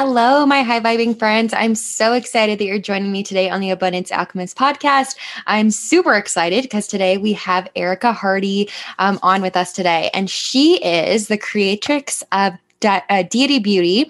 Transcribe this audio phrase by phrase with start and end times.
[0.00, 1.52] Hello, my high vibing friends.
[1.52, 5.16] I'm so excited that you're joining me today on the Abundance Alchemist podcast.
[5.48, 8.70] I'm super excited because today we have Erica Hardy
[9.00, 14.08] um, on with us today, and she is the creatrix of De- uh, Deity Beauty,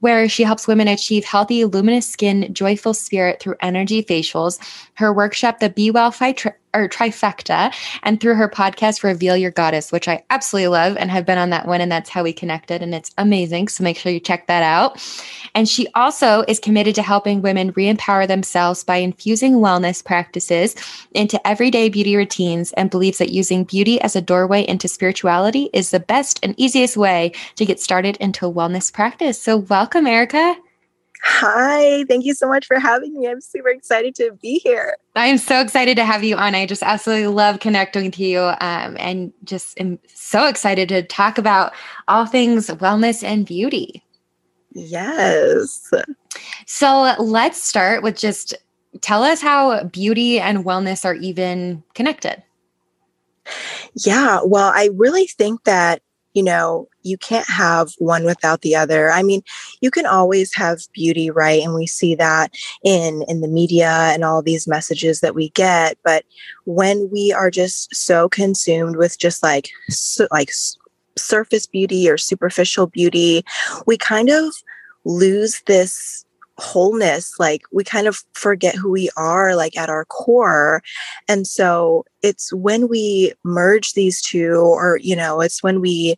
[0.00, 4.58] where she helps women achieve healthy, luminous skin, joyful spirit through energy facials.
[4.96, 7.72] Her workshop, the Be Well Fight or trifecta
[8.02, 11.50] and through her podcast reveal your goddess which i absolutely love and have been on
[11.50, 14.46] that one and that's how we connected and it's amazing so make sure you check
[14.46, 15.00] that out.
[15.54, 20.74] And she also is committed to helping women re-empower themselves by infusing wellness practices
[21.12, 25.90] into everyday beauty routines and believes that using beauty as a doorway into spirituality is
[25.90, 29.40] the best and easiest way to get started into wellness practice.
[29.40, 30.56] So welcome erica
[31.24, 33.28] Hi, thank you so much for having me.
[33.28, 34.96] I'm super excited to be here.
[35.14, 36.56] I'm so excited to have you on.
[36.56, 41.38] I just absolutely love connecting with you um, and just am so excited to talk
[41.38, 41.72] about
[42.08, 44.02] all things wellness and beauty.
[44.72, 45.92] Yes.
[46.66, 48.54] So let's start with just
[49.00, 52.42] tell us how beauty and wellness are even connected.
[53.94, 56.02] Yeah, well, I really think that
[56.34, 59.10] you know, you can't have one without the other.
[59.10, 59.42] I mean,
[59.80, 61.62] you can always have beauty, right?
[61.62, 62.52] And we see that
[62.84, 66.24] in in the media and all these messages that we get, but
[66.64, 70.50] when we are just so consumed with just like so, like
[71.16, 73.44] surface beauty or superficial beauty,
[73.86, 74.54] we kind of
[75.04, 76.24] lose this
[76.58, 80.82] wholeness like we kind of forget who we are like at our core.
[81.28, 86.16] And so it's when we merge these two or you know it's when we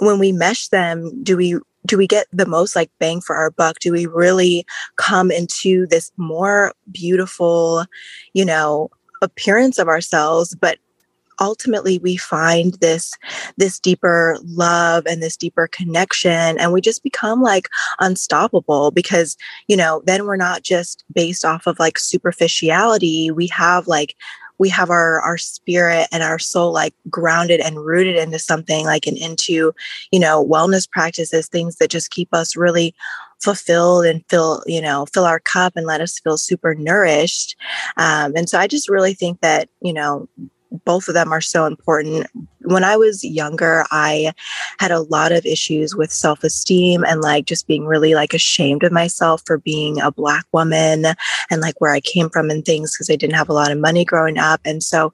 [0.00, 3.50] when we mesh them do we do we get the most like bang for our
[3.50, 3.78] buck?
[3.78, 4.66] Do we really
[4.96, 7.84] come into this more beautiful
[8.34, 8.90] you know
[9.22, 10.78] appearance of ourselves but
[11.40, 13.12] ultimately we find this
[13.56, 17.68] this deeper love and this deeper connection and we just become like
[18.00, 19.36] unstoppable because
[19.68, 23.30] you know then we're not just based off of like superficiality.
[23.30, 24.14] We have like
[24.58, 29.06] we have our our spirit and our soul like grounded and rooted into something like
[29.06, 29.72] and into
[30.10, 32.94] you know wellness practices things that just keep us really
[33.40, 37.56] fulfilled and fill you know fill our cup and let us feel super nourished.
[37.96, 40.28] Um, and so i just really think that you know
[40.84, 42.26] both of them are so important.
[42.62, 44.32] When I was younger, I
[44.78, 48.82] had a lot of issues with self esteem and like just being really like ashamed
[48.82, 51.06] of myself for being a Black woman
[51.50, 53.78] and like where I came from and things because I didn't have a lot of
[53.78, 54.60] money growing up.
[54.64, 55.12] And so,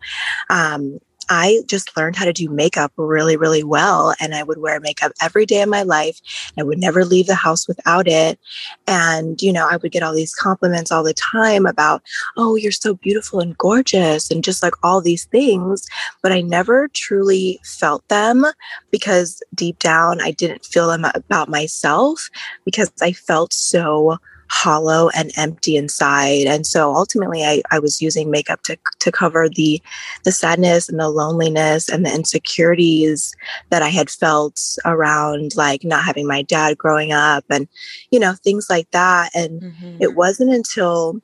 [0.51, 0.99] um,
[1.35, 4.15] I just learned how to do makeup really, really well.
[4.21, 6.21] And I would wear makeup every day of my life.
[6.59, 8.39] I would never leave the house without it.
[8.87, 12.03] And, you know, I would get all these compliments all the time about,
[12.37, 15.89] oh, you're so beautiful and gorgeous, and just like all these things.
[16.23, 18.45] But I never truly felt them
[18.91, 22.29] because deep down, I didn't feel them about myself
[22.67, 24.19] because I felt so
[24.53, 26.47] hollow and empty inside.
[26.47, 29.81] And so ultimately I, I was using makeup to, to cover the
[30.25, 33.35] the sadness and the loneliness and the insecurities
[33.71, 37.67] that I had felt around like not having my dad growing up and
[38.11, 39.31] you know things like that.
[39.35, 39.97] And mm-hmm.
[40.01, 41.23] it wasn't until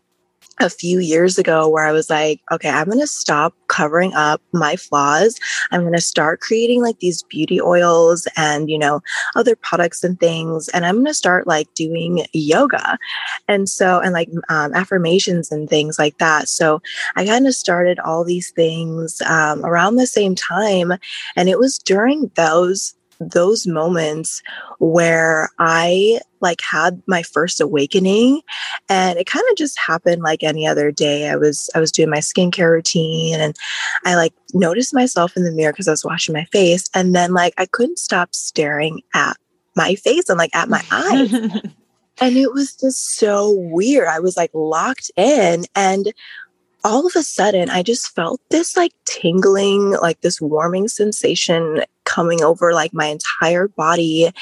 [0.61, 4.41] a few years ago where I was like, okay, I'm going to stop covering up
[4.53, 5.39] my flaws.
[5.71, 9.01] I'm going to start creating like these beauty oils and, you know,
[9.37, 10.69] other products and things.
[10.69, 12.99] And I'm going to start like doing yoga.
[13.47, 16.49] And so, and like um, affirmations and things like that.
[16.49, 16.81] So
[17.17, 20.93] I kind of started all these things um, around the same time.
[21.37, 24.43] And it was during those those moments
[24.79, 28.43] where I like had my first awakening
[28.89, 31.29] and it kind of just happened like any other day.
[31.29, 33.57] I was I was doing my skincare routine and
[34.05, 37.33] I like noticed myself in the mirror because I was washing my face and then
[37.33, 39.37] like I couldn't stop staring at
[39.75, 41.33] my face and like at my eyes.
[42.21, 44.09] and it was just so weird.
[44.09, 46.13] I was like locked in and
[46.85, 52.43] all of a sudden I just felt this like tingling, like this warming sensation coming
[52.43, 54.33] over like my entire body.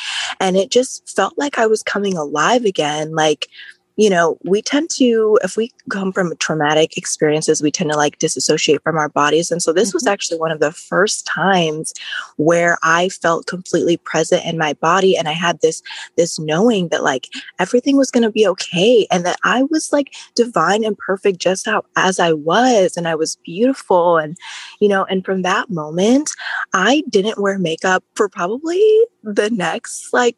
[0.40, 3.12] And it just felt like I was coming alive again.
[3.12, 3.48] Like,
[3.96, 8.18] you know, we tend to, if we come from traumatic experiences, we tend to like
[8.18, 9.50] disassociate from our bodies.
[9.50, 9.96] And so this mm-hmm.
[9.96, 11.94] was actually one of the first times
[12.36, 15.16] where I felt completely present in my body.
[15.16, 15.82] And I had this,
[16.16, 17.28] this knowing that like
[17.58, 19.06] everything was going to be okay.
[19.10, 22.96] And that I was like divine and perfect just how as I was.
[22.98, 24.18] And I was beautiful.
[24.18, 24.36] And,
[24.78, 26.30] you know, and from that moment,
[26.74, 28.82] I didn't wear makeup for probably
[29.22, 30.36] the next like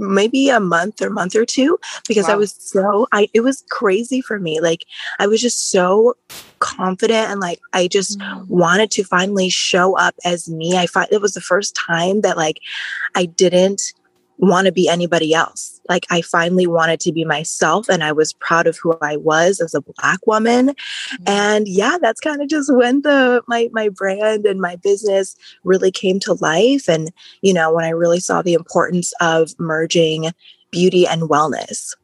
[0.00, 2.34] maybe a month or month or two because wow.
[2.34, 4.60] I was so I it was crazy for me.
[4.60, 4.84] Like
[5.18, 6.16] I was just so
[6.58, 8.48] confident and like I just mm.
[8.48, 10.76] wanted to finally show up as me.
[10.76, 12.60] I find it was the first time that like
[13.14, 13.92] I didn't
[14.40, 15.80] want to be anybody else.
[15.88, 19.60] Like I finally wanted to be myself and I was proud of who I was
[19.60, 20.68] as a black woman.
[20.68, 21.24] Mm-hmm.
[21.26, 25.90] And yeah, that's kind of just when the my my brand and my business really
[25.90, 30.32] came to life and you know, when I really saw the importance of merging
[30.70, 31.94] beauty and wellness.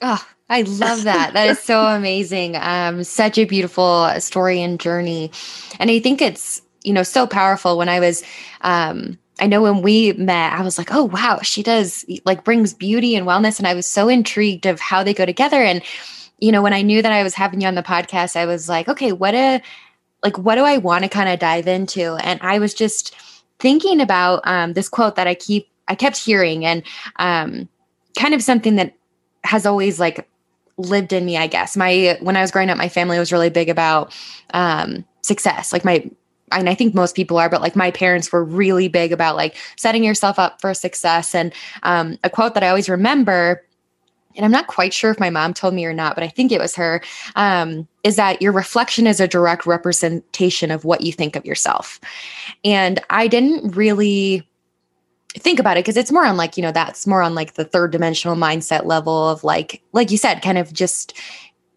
[0.00, 1.32] Oh, I love that.
[1.32, 2.56] that is so amazing.
[2.56, 5.30] Um such a beautiful story and journey.
[5.78, 8.22] And I think it's, you know, so powerful when I was
[8.60, 12.74] um I know when we met, I was like, oh, wow, she does like brings
[12.74, 13.58] beauty and wellness.
[13.58, 15.62] And I was so intrigued of how they go together.
[15.62, 15.82] And,
[16.38, 18.68] you know, when I knew that I was having you on the podcast, I was
[18.68, 19.62] like, okay, what a,
[20.22, 22.16] like, what do I want to kind of dive into?
[22.22, 23.14] And I was just
[23.58, 26.82] thinking about um, this quote that I keep, I kept hearing and
[27.16, 27.68] um,
[28.18, 28.94] kind of something that
[29.44, 30.28] has always like
[30.76, 31.76] lived in me, I guess.
[31.76, 34.14] My, when I was growing up, my family was really big about
[34.52, 35.72] um, success.
[35.72, 36.08] Like my,
[36.58, 39.56] and I think most people are, but like my parents were really big about like
[39.76, 41.34] setting yourself up for success.
[41.34, 41.52] And
[41.82, 43.64] um, a quote that I always remember,
[44.36, 46.52] and I'm not quite sure if my mom told me or not, but I think
[46.52, 47.02] it was her,
[47.36, 52.00] um, is that your reflection is a direct representation of what you think of yourself.
[52.64, 54.48] And I didn't really
[55.34, 57.64] think about it because it's more on like, you know, that's more on like the
[57.64, 61.14] third dimensional mindset level of like, like you said, kind of just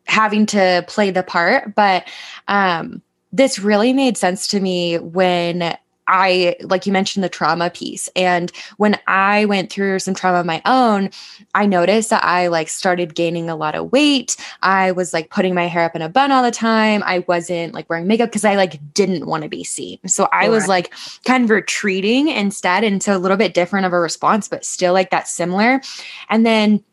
[0.07, 1.73] having to play the part.
[1.75, 2.07] But
[2.47, 3.01] um,
[3.35, 5.77] this really made sense to me when
[6.07, 8.09] I, like you mentioned, the trauma piece.
[8.15, 11.09] And when I went through some trauma of my own,
[11.55, 14.37] I noticed that I like started gaining a lot of weight.
[14.61, 17.01] I was like putting my hair up in a bun all the time.
[17.05, 19.97] I wasn't like wearing makeup because I like didn't want to be seen.
[20.05, 20.93] So I was like
[21.25, 25.09] kind of retreating instead into a little bit different of a response, but still like
[25.09, 25.81] that similar.
[26.29, 26.83] And then,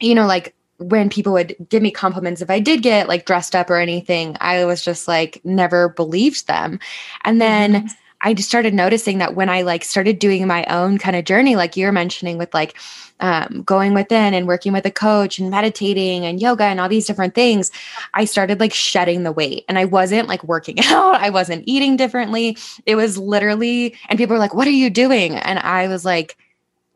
[0.00, 3.54] you know, like when people would give me compliments if I did get like dressed
[3.54, 6.78] up or anything, I was just like never believed them.
[7.24, 7.86] And then mm-hmm.
[8.20, 11.56] I just started noticing that when I like started doing my own kind of journey,
[11.56, 12.76] like you're mentioning with like
[13.20, 17.06] um, going within and working with a coach and meditating and yoga and all these
[17.06, 17.70] different things,
[18.14, 21.16] I started like shedding the weight and I wasn't like working out.
[21.16, 22.56] I wasn't eating differently.
[22.86, 25.36] It was literally, and people were like, what are you doing?
[25.36, 26.36] And I was like,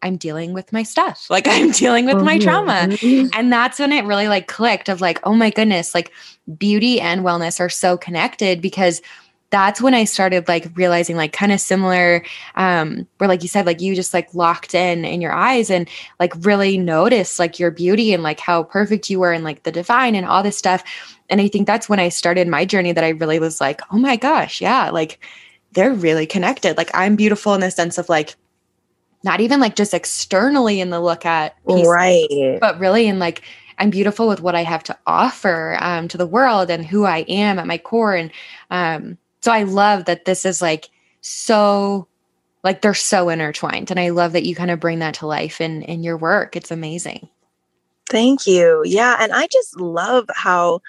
[0.03, 1.27] I'm dealing with my stuff.
[1.33, 2.89] Like I'm dealing with my trauma.
[2.89, 3.29] Mm-hmm.
[3.33, 6.13] And that's when it really like clicked of like, oh my goodness, like
[6.59, 9.01] beauty and wellness are so connected because
[9.53, 12.25] that's when I started like realizing like kind of similar
[12.57, 15.89] um where like you said like you just like locked in in your eyes and
[16.19, 19.71] like really noticed like your beauty and like how perfect you were and like the
[19.71, 20.83] divine and all this stuff
[21.29, 23.99] and I think that's when I started my journey that I really was like oh
[23.99, 25.23] my gosh yeah like
[25.73, 28.35] they're really connected like I'm beautiful in the sense of like
[29.25, 32.59] not even like just externally in the look at piece, right.
[32.61, 33.43] but really in like
[33.79, 37.19] i'm beautiful with what i have to offer um, to the world and who i
[37.29, 38.15] am at my core.
[38.15, 38.31] And
[38.71, 40.91] um, so i love that this is like
[41.21, 42.07] so
[42.65, 43.91] like they're so intertwined.
[43.91, 46.57] And i love that you kind of bring that to life in in your work.
[46.57, 47.29] It's amazing.
[48.09, 48.83] Thank you.
[48.85, 50.81] Yeah and i just love how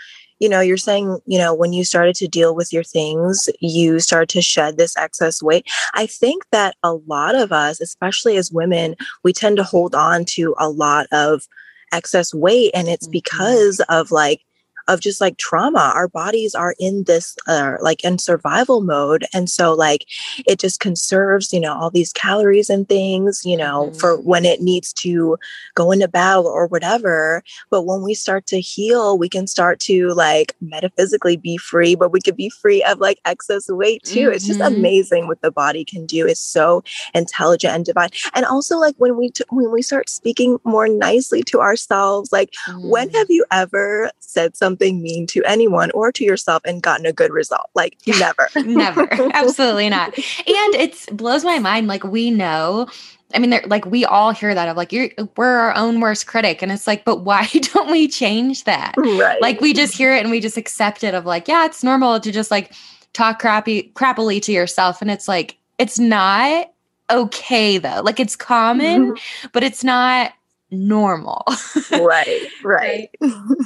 [0.43, 4.01] you know, you're saying, you know, when you started to deal with your things, you
[4.01, 5.65] started to shed this excess weight.
[5.93, 10.25] I think that a lot of us, especially as women, we tend to hold on
[10.35, 11.47] to a lot of
[11.93, 12.71] excess weight.
[12.73, 13.13] And it's mm-hmm.
[13.13, 14.41] because of like,
[14.87, 15.91] of just like trauma.
[15.95, 19.25] Our bodies are in this uh, like in survival mode.
[19.33, 20.05] And so like
[20.45, 23.97] it just conserves, you know, all these calories and things, you know, mm-hmm.
[23.97, 25.37] for when it needs to
[25.75, 27.43] go into battle or whatever.
[27.69, 32.11] But when we start to heal, we can start to like metaphysically be free, but
[32.11, 34.27] we could be free of like excess weight too.
[34.27, 34.33] Mm-hmm.
[34.33, 34.75] It's just mm-hmm.
[34.75, 36.27] amazing what the body can do.
[36.27, 38.09] It's so intelligent and divine.
[38.33, 42.51] And also like when we t- when we start speaking more nicely to ourselves, like
[42.67, 42.89] mm-hmm.
[42.89, 47.05] when have you ever said something something mean to anyone or to yourself and gotten
[47.05, 47.69] a good result.
[47.75, 48.49] Like never.
[48.55, 49.07] never.
[49.33, 50.15] Absolutely not.
[50.17, 51.87] And it blows my mind.
[51.87, 52.87] Like we know
[53.35, 56.27] I mean, they're like we all hear that of like you're we're our own worst
[56.27, 58.93] critic, and it's like, but why don't we change that?
[58.95, 59.41] Right.
[59.41, 62.19] Like we just hear it and we just accept it of like, yeah, it's normal
[62.19, 62.73] to just like
[63.13, 66.71] talk crappy crappily to yourself, and it's like it's not
[67.09, 68.01] okay though.
[68.03, 69.47] Like it's common, mm-hmm.
[69.51, 70.33] but it's not
[70.69, 71.43] normal.
[71.91, 73.09] right, right.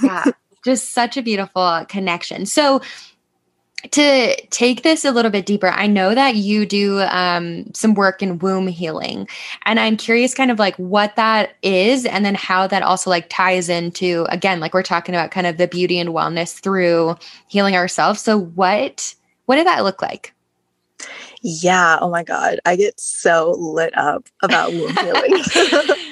[0.02, 0.24] yeah,
[0.64, 2.46] just such a beautiful connection.
[2.46, 2.82] So,
[3.92, 8.24] to take this a little bit deeper, I know that you do um, some work
[8.24, 9.28] in womb healing,
[9.66, 13.28] and I'm curious, kind of like what that is, and then how that also like
[13.30, 17.16] ties into again, like we're talking about kind of the beauty and wellness through
[17.48, 18.20] healing ourselves.
[18.20, 19.14] So, what
[19.46, 20.34] what did that look like?
[21.42, 21.98] Yeah.
[22.02, 22.60] Oh my God.
[22.66, 25.44] I get so lit up about womb healing.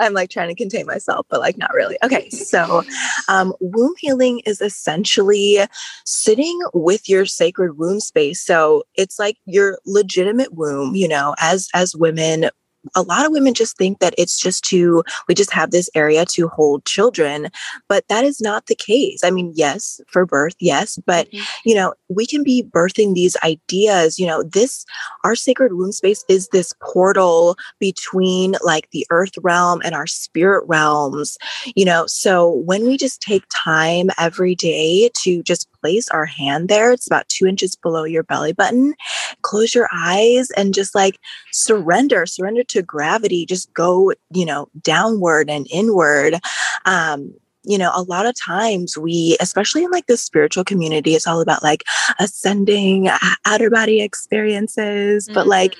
[0.00, 1.96] I'm like trying to contain myself, but like not really.
[2.02, 2.28] Okay.
[2.30, 2.82] So,
[3.28, 5.58] um, womb healing is essentially
[6.04, 8.40] sitting with your sacred womb space.
[8.40, 12.50] So it's like your legitimate womb, you know, as, as women,
[12.94, 16.24] a lot of women just think that it's just to we just have this area
[16.24, 17.48] to hold children
[17.88, 21.44] but that is not the case i mean yes for birth yes but mm-hmm.
[21.64, 24.84] you know we can be birthing these ideas you know this
[25.24, 30.64] our sacred womb space is this portal between like the earth realm and our spirit
[30.66, 31.36] realms
[31.74, 36.68] you know so when we just take time every day to just place our hand
[36.68, 38.94] there it's about two inches below your belly button
[39.42, 41.18] close your eyes and just like
[41.52, 46.38] surrender surrender to gravity just go you know downward and inward
[46.86, 47.34] um
[47.64, 51.40] you know a lot of times we especially in like the spiritual community it's all
[51.40, 51.84] about like
[52.18, 53.10] ascending
[53.44, 55.50] outer body experiences but mm-hmm.
[55.50, 55.76] like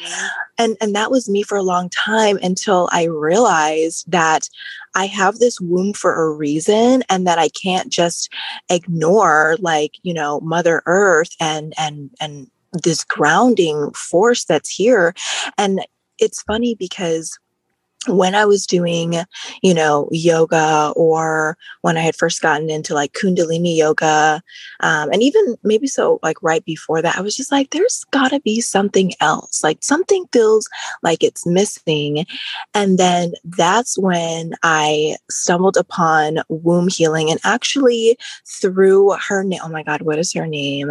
[0.59, 4.49] and and that was me for a long time until i realized that
[4.95, 8.31] i have this womb for a reason and that i can't just
[8.69, 12.51] ignore like you know mother earth and and and
[12.85, 15.15] this grounding force that's here
[15.59, 15.81] and
[16.21, 17.39] it's funny because
[18.07, 19.15] when I was doing,
[19.63, 24.43] you know, yoga or when I had first gotten into like Kundalini yoga,
[24.81, 28.31] um, and even maybe so like right before that, I was just like, there's got
[28.31, 29.63] to be something else.
[29.63, 30.67] Like something feels
[31.03, 32.25] like it's missing.
[32.73, 39.61] And then that's when I stumbled upon womb healing and actually through her name.
[39.63, 40.91] Oh my God, what is her name?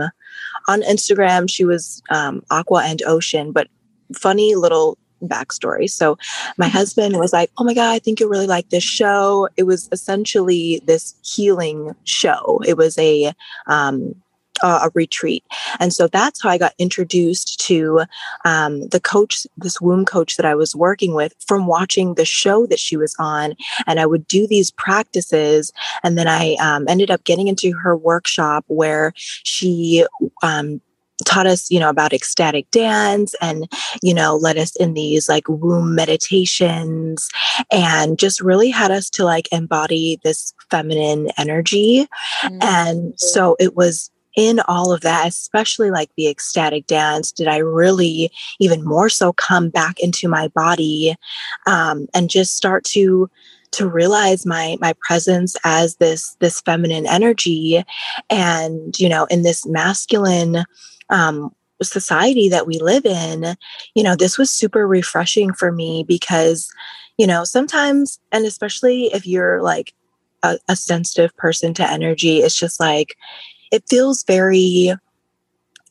[0.67, 3.67] On Instagram, she was um, Aqua and Ocean, but
[4.13, 5.89] funny little backstory.
[5.89, 6.17] So
[6.57, 6.77] my mm-hmm.
[6.77, 9.47] husband was like, Oh my God, I think you'll really like this show.
[9.57, 12.61] It was essentially this healing show.
[12.65, 13.33] It was a,
[13.67, 14.15] um,
[14.61, 15.43] uh, a retreat.
[15.79, 18.01] And so that's how I got introduced to
[18.45, 22.65] um, the coach, this womb coach that I was working with from watching the show
[22.67, 23.55] that she was on.
[23.87, 25.71] And I would do these practices.
[26.03, 30.05] And then I um, ended up getting into her workshop where she
[30.43, 30.81] um,
[31.25, 33.71] taught us, you know, about ecstatic dance and,
[34.01, 37.29] you know, led us in these like womb meditations
[37.71, 42.07] and just really had us to like embody this feminine energy.
[42.43, 42.57] Mm-hmm.
[42.61, 47.57] And so it was in all of that, especially like the ecstatic dance, did I
[47.57, 51.15] really even more so come back into my body
[51.67, 53.29] um, and just start to
[53.71, 57.83] to realize my my presence as this this feminine energy
[58.29, 60.63] and you know in this masculine
[61.09, 63.55] um, society that we live in,
[63.95, 66.69] you know, this was super refreshing for me because,
[67.17, 69.93] you know, sometimes, and especially if you're like
[70.43, 73.15] a, a sensitive person to energy, it's just like,
[73.71, 74.93] it feels very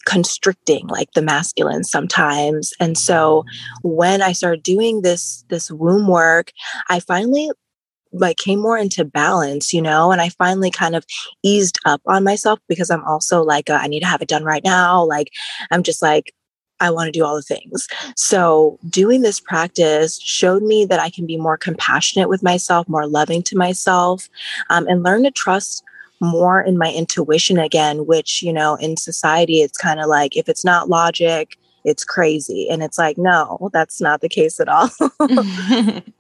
[0.05, 2.73] constricting like the masculine sometimes.
[2.81, 3.45] And so
[3.83, 6.53] when i started doing this this womb work
[6.89, 7.51] i finally
[8.13, 11.05] like came more into balance, you know, and I finally kind of
[11.43, 14.65] eased up on myself because I'm also like, I need to have it done right
[14.65, 15.05] now.
[15.05, 15.31] Like,
[15.71, 16.33] I'm just like,
[16.81, 17.89] I want to do all the things.
[18.17, 23.07] So, doing this practice showed me that I can be more compassionate with myself, more
[23.07, 24.29] loving to myself,
[24.71, 25.83] um, and learn to trust
[26.21, 30.49] more in my intuition again, which, you know, in society, it's kind of like if
[30.49, 32.69] it's not logic, it's crazy.
[32.69, 34.91] And it's like, no, that's not the case at all.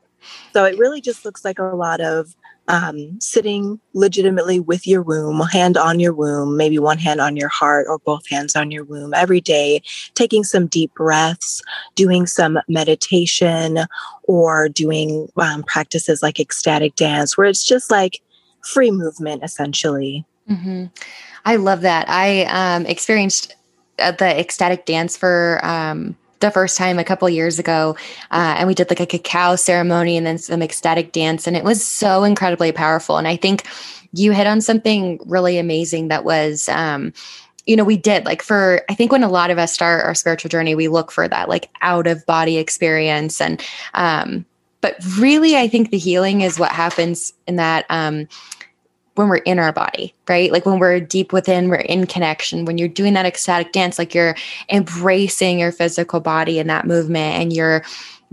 [0.52, 2.35] So it really just looks like a lot of
[2.68, 7.49] um, sitting legitimately with your womb, hand on your womb, maybe one hand on your
[7.49, 9.82] heart or both hands on your womb every day,
[10.14, 11.62] taking some deep breaths,
[11.94, 13.80] doing some meditation,
[14.25, 18.20] or doing um, practices like ecstatic dance, where it's just like
[18.62, 20.25] free movement essentially.
[20.49, 20.87] Mm-hmm.
[21.44, 22.08] I love that.
[22.08, 23.56] I um, experienced
[23.99, 25.61] uh, the ecstatic dance for.
[25.64, 27.97] Um, the first time a couple years ago,
[28.30, 31.64] uh, and we did like a cacao ceremony and then some ecstatic dance, and it
[31.64, 33.16] was so incredibly powerful.
[33.16, 33.66] And I think
[34.12, 36.68] you hit on something really amazing that was.
[36.68, 37.12] Um,
[37.66, 40.14] you know, we did like for, I think when a lot of us start our
[40.14, 43.42] spiritual journey, we look for that like out of body experience.
[43.42, 44.47] And, um,
[44.80, 48.26] but really, I think the healing is what happens in that, um,
[49.18, 50.52] when we're in our body, right?
[50.52, 52.64] Like when we're deep within, we're in connection.
[52.64, 54.37] When you're doing that ecstatic dance, like you're
[54.70, 57.82] embracing your physical body and that movement, and you're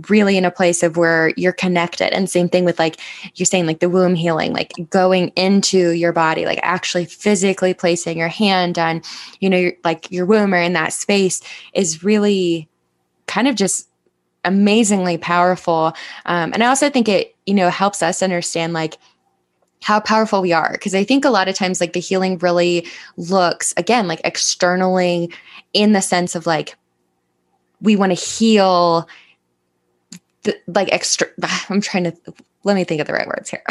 [0.09, 2.13] really in a place of where you're connected.
[2.13, 2.99] And same thing with like
[3.33, 8.17] you're saying, like the womb healing, like going into your body, like actually physically placing
[8.17, 9.01] your hand on,
[9.39, 11.41] you know, your, like your womb or in that space
[11.73, 12.67] is really
[13.25, 13.89] kind of just
[14.43, 15.93] amazingly powerful.
[16.25, 18.97] Um, and I also think it, you know, helps us understand like
[19.82, 20.77] how powerful we are.
[20.77, 25.32] Cause I think a lot of times, like the healing really looks again, like externally
[25.74, 26.75] in the sense of like,
[27.82, 29.08] we want to heal
[30.46, 31.27] the, like extra
[31.70, 32.13] i'm trying to
[32.63, 33.63] let me think of the right words here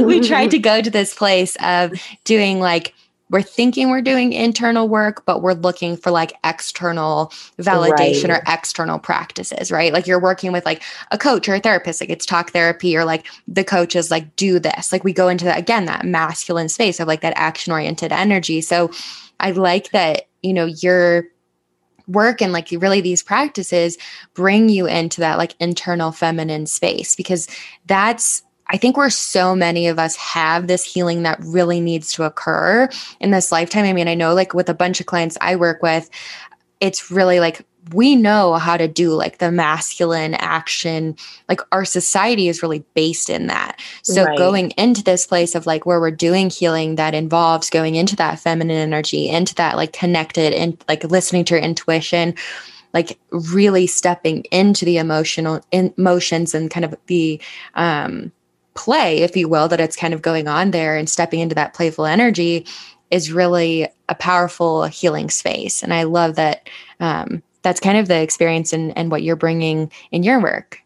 [0.04, 1.92] we tried to go to this place of
[2.24, 2.94] doing like
[3.34, 8.38] we're thinking we're doing internal work, but we're looking for like external validation right.
[8.38, 9.92] or external practices, right?
[9.92, 13.04] Like you're working with like a coach or a therapist, like it's talk therapy, or
[13.04, 14.92] like the coach is like, do this.
[14.92, 18.60] Like we go into that again, that masculine space of like that action oriented energy.
[18.60, 18.92] So
[19.40, 21.24] I like that, you know, your
[22.06, 23.98] work and like really these practices
[24.34, 27.48] bring you into that like internal feminine space because
[27.86, 32.24] that's I think where so many of us have this healing that really needs to
[32.24, 32.88] occur
[33.20, 33.84] in this lifetime.
[33.84, 36.08] I mean, I know like with a bunch of clients I work with,
[36.80, 41.16] it's really like we know how to do like the masculine action.
[41.48, 43.78] Like our society is really based in that.
[44.02, 44.38] So right.
[44.38, 48.38] going into this place of like where we're doing healing that involves going into that
[48.38, 52.34] feminine energy, into that like connected and like listening to your intuition
[52.94, 57.40] like really stepping into the emotional emotions and kind of the
[57.74, 58.30] um
[58.74, 61.74] play, if you will, that it's kind of going on there and stepping into that
[61.74, 62.66] playful energy
[63.10, 65.82] is really a powerful healing space.
[65.82, 66.68] And I love that
[67.00, 70.80] um, that's kind of the experience and, and what you're bringing in your work.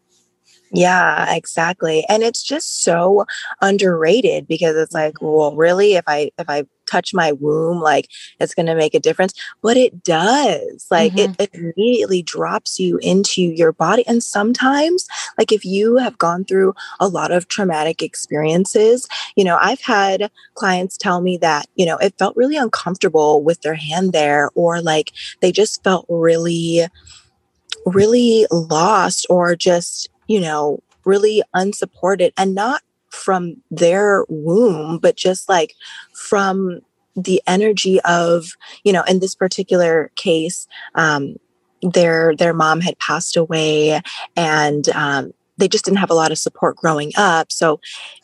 [0.71, 2.05] Yeah, exactly.
[2.07, 3.25] And it's just so
[3.61, 8.53] underrated because it's like, well, really if I if I touch my womb, like it's
[8.53, 9.33] going to make a difference.
[9.61, 10.87] But it does.
[10.89, 11.33] Like mm-hmm.
[11.39, 14.05] it, it immediately drops you into your body.
[14.07, 19.57] And sometimes, like if you have gone through a lot of traumatic experiences, you know,
[19.59, 24.13] I've had clients tell me that, you know, it felt really uncomfortable with their hand
[24.13, 26.85] there, or like they just felt really,
[27.85, 35.49] really lost or just, you know, really unsupported and not from their womb, but just
[35.49, 35.75] like
[36.13, 36.79] from
[37.15, 38.51] the energy of,
[38.83, 41.35] you know, in this particular case, um,
[41.81, 44.01] their their mom had passed away
[44.35, 47.51] and um, they just didn't have a lot of support growing up.
[47.51, 47.79] So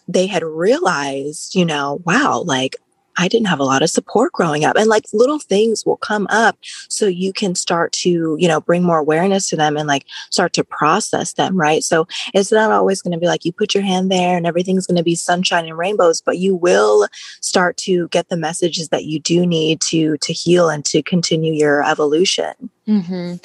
[0.08, 2.76] they had realized you know wow like
[3.18, 4.76] I didn't have a lot of support growing up.
[4.78, 6.58] And like little things will come up
[6.90, 10.54] so you can start to, you know, bring more awareness to them and like start
[10.54, 11.84] to process them, right?
[11.84, 14.88] So it's not always going to be like you put your hand there and everything's
[14.88, 17.08] going to be sunshine and rainbows, but you will
[17.42, 21.54] start to get the messages that you do need to to heal and to continue
[21.54, 22.54] your evolution.
[22.88, 23.36] Mm-hmm.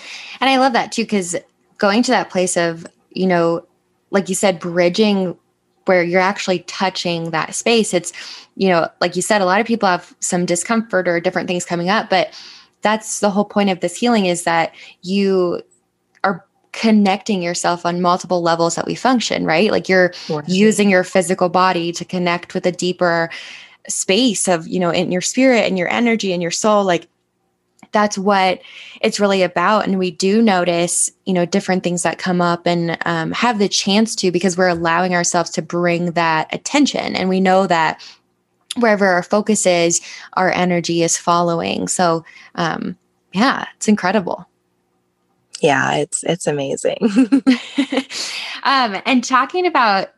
[0.41, 1.37] And I love that too cuz
[1.79, 3.67] going to that place of, you know,
[4.11, 5.37] like you said bridging
[5.87, 7.95] where you're actually touching that space.
[7.95, 8.13] It's,
[8.57, 11.65] you know, like you said, a lot of people have some discomfort or different things
[11.65, 12.33] coming up, but
[12.83, 15.63] that's the whole point of this healing is that you
[16.25, 19.71] are connecting yourself on multiple levels that we function, right?
[19.71, 20.13] Like you're
[20.47, 23.31] using your physical body to connect with a deeper
[23.89, 26.85] space of, you know, in your spirit and your energy and your soul.
[26.85, 27.09] Like
[27.93, 28.61] that's what
[29.01, 29.87] it's really about.
[29.87, 33.69] And we do notice, you know, different things that come up and um, have the
[33.69, 37.17] chance to because we're allowing ourselves to bring that attention.
[37.17, 38.03] And we know that
[38.77, 40.01] wherever our focus is,
[40.35, 41.89] our energy is following.
[41.89, 42.25] So,
[42.55, 42.97] um,
[43.33, 44.47] yeah, it's incredible.
[45.61, 46.97] Yeah, it's it's amazing.
[48.63, 50.09] um, and talking about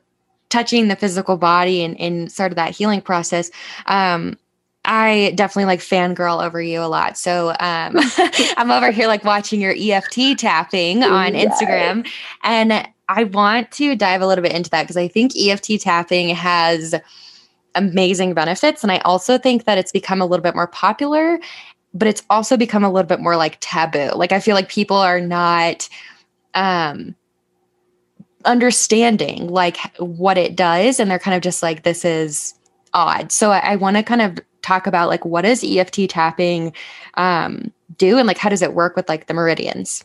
[0.51, 3.51] touching the physical body and, and sort of that healing process,
[3.87, 4.37] um,
[4.85, 7.17] I definitely like fangirl over you a lot.
[7.17, 7.97] So um,
[8.57, 11.63] I'm over here like watching your EFT tapping on yes.
[11.63, 12.09] Instagram.
[12.43, 16.31] And I want to dive a little bit into that because I think EFT tapping
[16.31, 16.95] has
[17.75, 18.83] amazing benefits.
[18.83, 21.39] And I also think that it's become a little bit more popular,
[21.95, 24.11] but it's also become a little bit more like taboo.
[24.15, 25.89] Like I feel like people are not
[26.55, 27.15] um
[28.45, 32.55] understanding like what it does and they're kind of just like this is
[32.93, 36.73] odd so i, I want to kind of talk about like what does EFT tapping
[37.15, 40.05] um, do and like how does it work with like the meridians?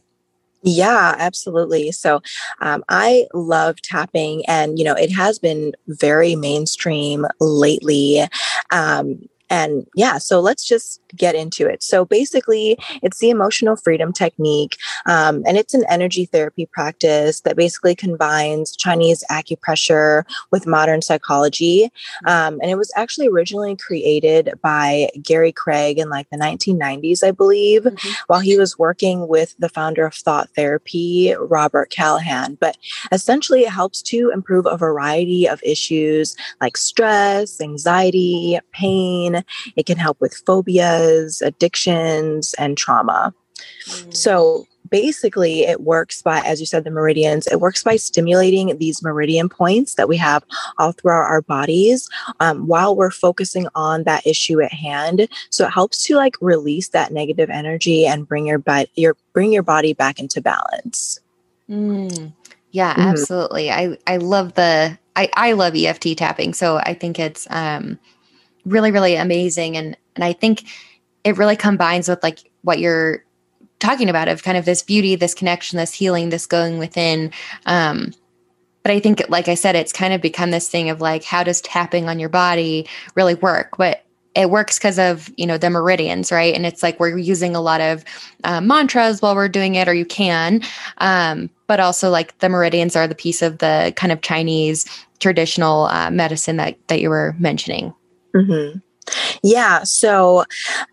[0.63, 1.91] Yeah, absolutely.
[1.91, 2.22] So
[2.62, 8.28] um, I love tapping, and you know, it has been very mainstream lately.
[8.72, 11.84] Um, and yeah, so let's just get into it.
[11.84, 17.56] So basically, it's the emotional freedom technique, um, and it's an energy therapy practice that
[17.56, 21.90] basically combines Chinese acupressure with modern psychology.
[22.26, 27.32] Um, and it was actually originally created by Gary Craig in like the 1990s, I
[27.32, 28.10] believe, mm-hmm.
[28.28, 32.56] while he was working with the founder of thought therapy, Robert Callahan.
[32.56, 32.78] But
[33.12, 39.37] essentially, it helps to improve a variety of issues like stress, anxiety, pain.
[39.76, 43.34] It can help with phobias, addictions, and trauma.
[43.88, 44.15] Mm.
[44.15, 49.04] So basically, it works by, as you said, the meridians, it works by stimulating these
[49.04, 50.43] meridian points that we have
[50.78, 55.28] all throughout our bodies um, while we're focusing on that issue at hand.
[55.50, 59.52] So it helps to like release that negative energy and bring your, bi- your, bring
[59.52, 61.19] your body back into balance.
[61.69, 62.34] Mm.
[62.71, 63.02] Yeah, mm-hmm.
[63.02, 63.71] absolutely.
[63.71, 66.54] I, I love the, I, I love EFT tapping.
[66.54, 68.00] So I think it's um,
[68.67, 69.77] really, really amazing.
[69.77, 70.63] And, and I think
[71.23, 73.23] it really combines with like what you're
[73.80, 77.32] talking about of kind of this beauty, this connection, this healing, this going within.
[77.65, 78.13] Um,
[78.84, 81.43] but I think, like I said, it's kind of become this thing of like, how
[81.43, 83.75] does tapping on your body really work?
[83.77, 84.03] But
[84.38, 87.62] it works because of you know the meridians right and it's like we're using a
[87.62, 88.06] lot of
[88.43, 90.62] uh, mantras while we're doing it or you can
[90.99, 94.86] um, but also like the meridians are the piece of the kind of chinese
[95.19, 97.91] traditional uh, medicine that that you were mentioning
[98.38, 98.80] mm-hmm.
[99.43, 100.43] yeah so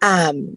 [0.02, 0.56] um,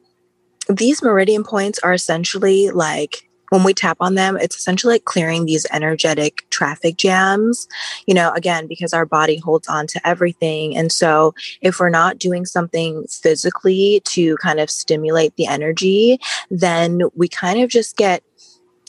[0.69, 5.45] these meridian points are essentially like when we tap on them, it's essentially like clearing
[5.45, 7.67] these energetic traffic jams,
[8.06, 10.76] you know, again, because our body holds on to everything.
[10.76, 16.19] And so if we're not doing something physically to kind of stimulate the energy,
[16.50, 18.23] then we kind of just get,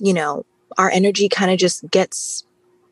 [0.01, 0.45] you know,
[0.77, 2.45] our energy kind of just gets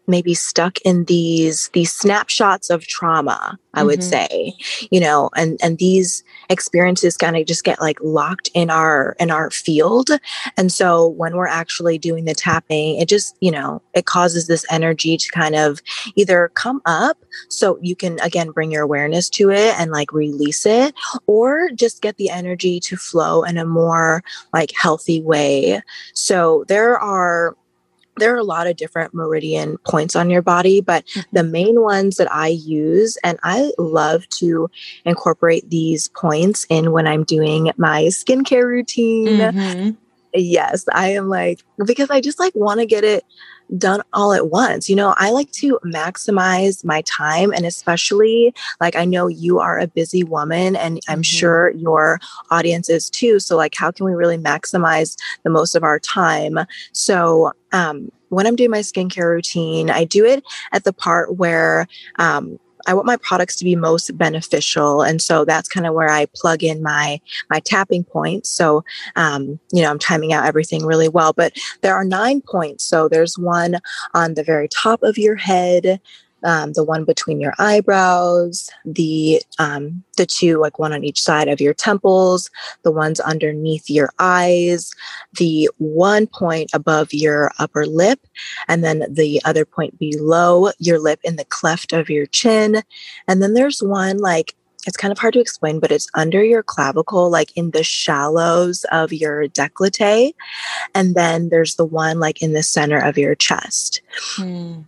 [0.07, 3.89] maybe stuck in these these snapshots of trauma i mm-hmm.
[3.89, 4.55] would say
[4.91, 9.31] you know and and these experiences kind of just get like locked in our in
[9.31, 10.11] our field
[10.57, 14.65] and so when we're actually doing the tapping it just you know it causes this
[14.71, 15.81] energy to kind of
[16.15, 20.67] either come up so you can again bring your awareness to it and like release
[20.67, 20.95] it
[21.27, 25.83] or just get the energy to flow in a more like healthy way
[26.15, 27.57] so there are
[28.17, 31.21] there are a lot of different meridian points on your body, but mm-hmm.
[31.33, 34.71] the main ones that I use, and I love to
[35.05, 39.27] incorporate these points in when I'm doing my skincare routine.
[39.27, 39.91] Mm-hmm.
[40.35, 43.25] Yes, I am like, because I just like want to get it
[43.77, 44.89] done all at once.
[44.89, 49.79] You know, I like to maximize my time and especially like I know you are
[49.79, 51.23] a busy woman and I'm mm-hmm.
[51.23, 53.41] sure your audience is too.
[53.41, 56.59] So like how can we really maximize the most of our time?
[56.93, 61.87] So um when I'm doing my skincare routine, I do it at the part where
[62.19, 66.11] um, I want my products to be most beneficial, and so that's kind of where
[66.11, 67.21] I plug in my
[67.51, 68.49] my tapping points.
[68.49, 68.85] So,
[69.17, 71.33] um, you know, I'm timing out everything really well.
[71.33, 72.85] But there are nine points.
[72.85, 73.81] So there's one
[74.15, 76.01] on the very top of your head
[76.45, 81.49] um, the one between your eyebrows, the um, the two like one on each side
[81.49, 82.51] of your temples,
[82.83, 84.91] the ones underneath your eyes,
[85.35, 88.21] the one point above your upper lip,
[88.69, 92.83] and then the other point below your lip in the cleft of your chin,
[93.27, 94.55] and then there's one like
[94.87, 98.85] it's kind of hard to explain, but it's under your clavicle, like in the shallows
[98.93, 100.33] of your décolleté.
[100.95, 104.01] And then there's the one like in the center of your chest.
[104.37, 104.83] Hmm.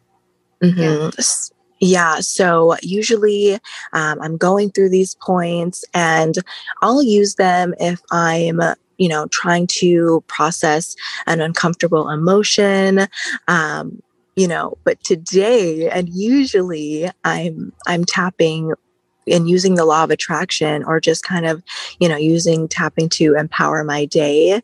[0.62, 0.80] Mm-hmm.
[0.80, 1.10] Yeah.
[1.80, 2.20] yeah.
[2.20, 3.54] So usually
[3.92, 6.34] um, I'm going through these points and
[6.82, 8.60] I'll use them if I'm
[8.98, 10.94] you know trying to process
[11.26, 13.06] an uncomfortable emotion
[13.46, 14.02] um,
[14.36, 18.72] you know but today and usually i'm i'm tapping
[19.30, 21.62] and using the law of attraction or just kind of
[22.00, 24.60] you know using tapping to empower my day.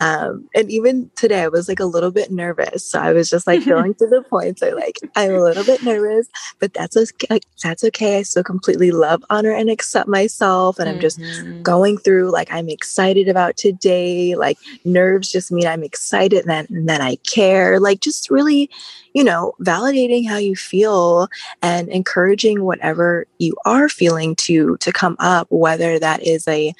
[0.00, 2.84] Um, and even today i was like a little bit nervous.
[2.84, 5.82] So i was just like going to the points i like i'm a little bit
[5.82, 6.28] nervous
[6.58, 8.18] but that's okay that's okay.
[8.18, 11.62] I still completely love honor and accept myself and i'm just mm-hmm.
[11.62, 14.34] going through like i'm excited about today.
[14.34, 17.80] Like nerves just mean i'm excited and then, and then i care.
[17.80, 18.70] Like just really
[19.18, 21.28] you know, validating how you feel
[21.60, 26.74] and encouraging whatever you are feeling to to come up, whether that is a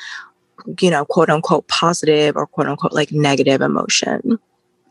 [0.80, 4.38] you know, quote unquote positive or quote unquote like negative emotion.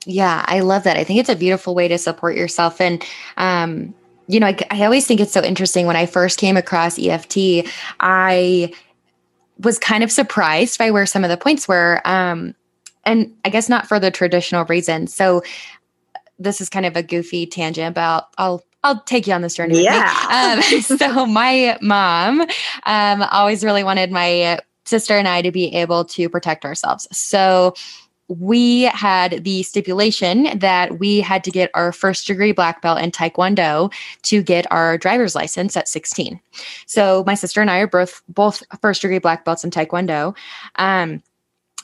[0.06, 0.98] Yeah, I love that.
[0.98, 2.80] I think it's a beautiful way to support yourself.
[2.80, 3.04] And,
[3.36, 3.94] um,
[4.28, 5.86] you know, I, I always think it's so interesting.
[5.86, 7.68] When I first came across EFT,
[8.00, 8.74] I
[9.60, 12.02] was kind of surprised by where some of the points were.
[12.06, 12.56] Um,
[13.06, 15.42] and I guess not for the traditional reasons So
[16.40, 19.56] this is kind of a goofy tangent, but I'll, I'll I'll take you on this
[19.56, 19.84] journey.
[19.84, 20.62] Yeah.
[20.64, 22.42] Um, so my mom
[22.86, 27.08] um, always really wanted my sister and I to be able to protect ourselves.
[27.12, 27.74] So
[28.30, 33.12] we had the stipulation that we had to get our first degree black belt in
[33.12, 33.92] Taekwondo
[34.24, 36.40] to get our driver's license at 16.
[36.86, 40.36] So my sister and I are both both first degree black belts in Taekwondo.
[40.76, 41.24] Um,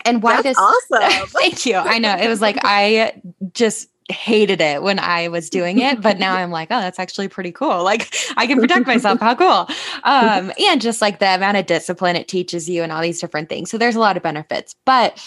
[0.05, 0.57] and why That's this?
[0.57, 1.27] Awesome.
[1.39, 1.75] thank you.
[1.75, 3.21] I know it was like I
[3.53, 7.27] just hated it when I was doing it, but now I'm like, oh, that's actually
[7.27, 7.83] pretty cool.
[7.83, 9.19] Like I can protect myself.
[9.19, 9.67] How cool.
[10.03, 13.49] Um, and just like the amount of discipline it teaches you and all these different
[13.49, 13.69] things.
[13.69, 14.75] So there's a lot of benefits.
[14.85, 15.21] But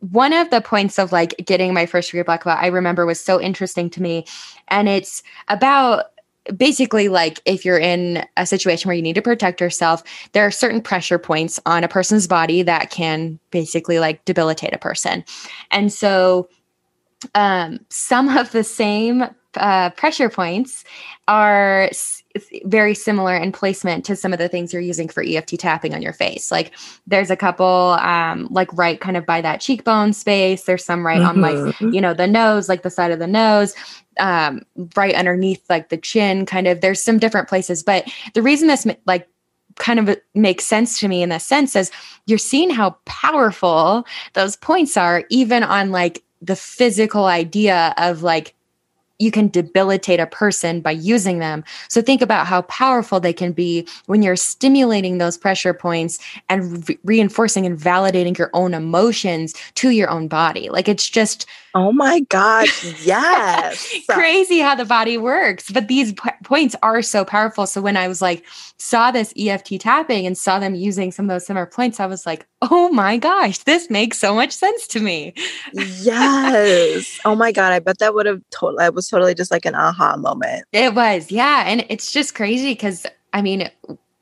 [0.00, 3.20] one of the points of like getting my first degree black belt, I remember was
[3.20, 4.26] so interesting to me.
[4.68, 6.06] And it's about
[6.56, 10.02] basically like if you're in a situation where you need to protect yourself
[10.32, 14.78] there are certain pressure points on a person's body that can basically like debilitate a
[14.78, 15.22] person
[15.70, 16.48] and so
[17.34, 19.24] um, some of the same
[19.56, 20.84] uh, pressure points
[21.26, 22.22] are s-
[22.64, 26.02] very similar in placement to some of the things you're using for EFT tapping on
[26.02, 26.52] your face.
[26.52, 26.72] Like
[27.06, 27.66] there's a couple,
[28.00, 30.64] um, like right kind of by that cheekbone space.
[30.64, 31.92] There's some right on like, Mhm.
[31.92, 33.74] you know, the nose, like the side of the nose,
[34.20, 34.62] um,
[34.94, 36.80] right underneath like the chin, kind of.
[36.80, 37.82] There's some different places.
[37.82, 39.26] But the reason this, like,
[39.76, 41.90] kind of makes sense to me in the sense is
[42.26, 44.04] you're seeing how powerful
[44.34, 48.54] those points are, even on like the physical idea of like
[49.18, 51.64] you can debilitate a person by using them.
[51.88, 56.88] So think about how powerful they can be when you're stimulating those pressure points and
[56.88, 60.68] re- reinforcing and validating your own emotions to your own body.
[60.70, 63.86] Like it's just Oh my gosh, Yes.
[64.08, 65.70] crazy how the body works.
[65.70, 67.66] But these p- points are so powerful.
[67.66, 68.44] So when I was like,
[68.78, 72.24] saw this EFT tapping and saw them using some of those similar points, I was
[72.26, 75.34] like, oh my gosh, this makes so much sense to me.
[75.72, 77.18] yes.
[77.24, 77.72] Oh my God.
[77.72, 80.64] I bet that would have totally, it was totally just like an aha moment.
[80.72, 81.64] It was, yeah.
[81.66, 83.68] And it's just crazy because I mean,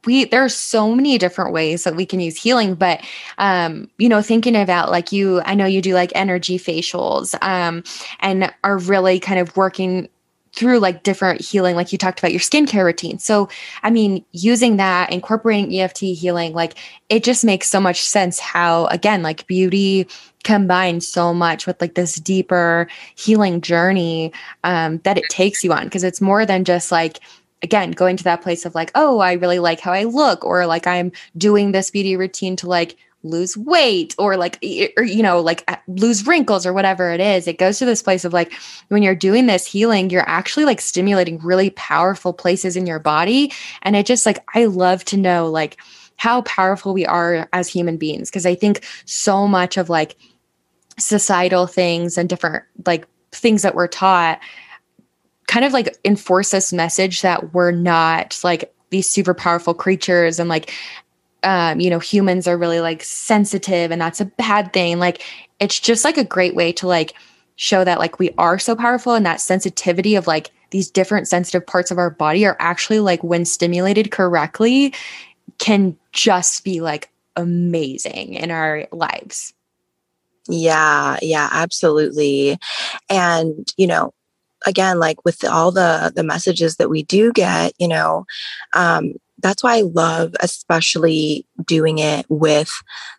[0.07, 3.05] we there are so many different ways that we can use healing, but
[3.39, 7.83] um, you know, thinking about like you, I know you do like energy facials, um,
[8.21, 10.09] and are really kind of working
[10.57, 13.19] through like different healing, like you talked about your skincare routine.
[13.19, 13.49] So,
[13.83, 16.79] I mean, using that, incorporating EFT healing, like
[17.11, 20.09] it just makes so much sense how, again, like beauty
[20.45, 24.33] combines so much with like this deeper healing journey
[24.65, 27.21] um, that it takes you on because it's more than just like
[27.67, 30.67] again going to that place of like oh i really like how i look or
[30.67, 34.63] like i'm doing this beauty routine to like lose weight or like
[34.97, 37.49] or you know like lose wrinkles or whatever it is.
[37.49, 38.53] It goes to this place of like
[38.89, 43.53] when you're doing this healing you're actually like stimulating really powerful places in your body.
[43.83, 45.79] And it just like i love to know like
[46.17, 50.17] how powerful we are as human beings because i think so much of like
[50.99, 54.41] societal things and different like things that we're taught
[55.57, 60.51] kind of like enforce this message that we're not like these super powerful creatures and
[60.51, 60.71] like
[61.45, 65.23] um you know humans are really like sensitive and that's a bad thing like
[65.59, 67.15] it's just like a great way to like
[67.55, 71.67] show that like we are so powerful and that sensitivity of like these different sensitive
[71.67, 74.93] parts of our body are actually like when stimulated correctly
[75.57, 79.55] can just be like amazing in our lives
[80.49, 82.59] Yeah, yeah, absolutely.
[83.09, 84.13] And, you know,
[84.65, 88.25] again, like with all the the messages that we do get, you know,
[88.75, 92.71] um, that's why I love especially doing it with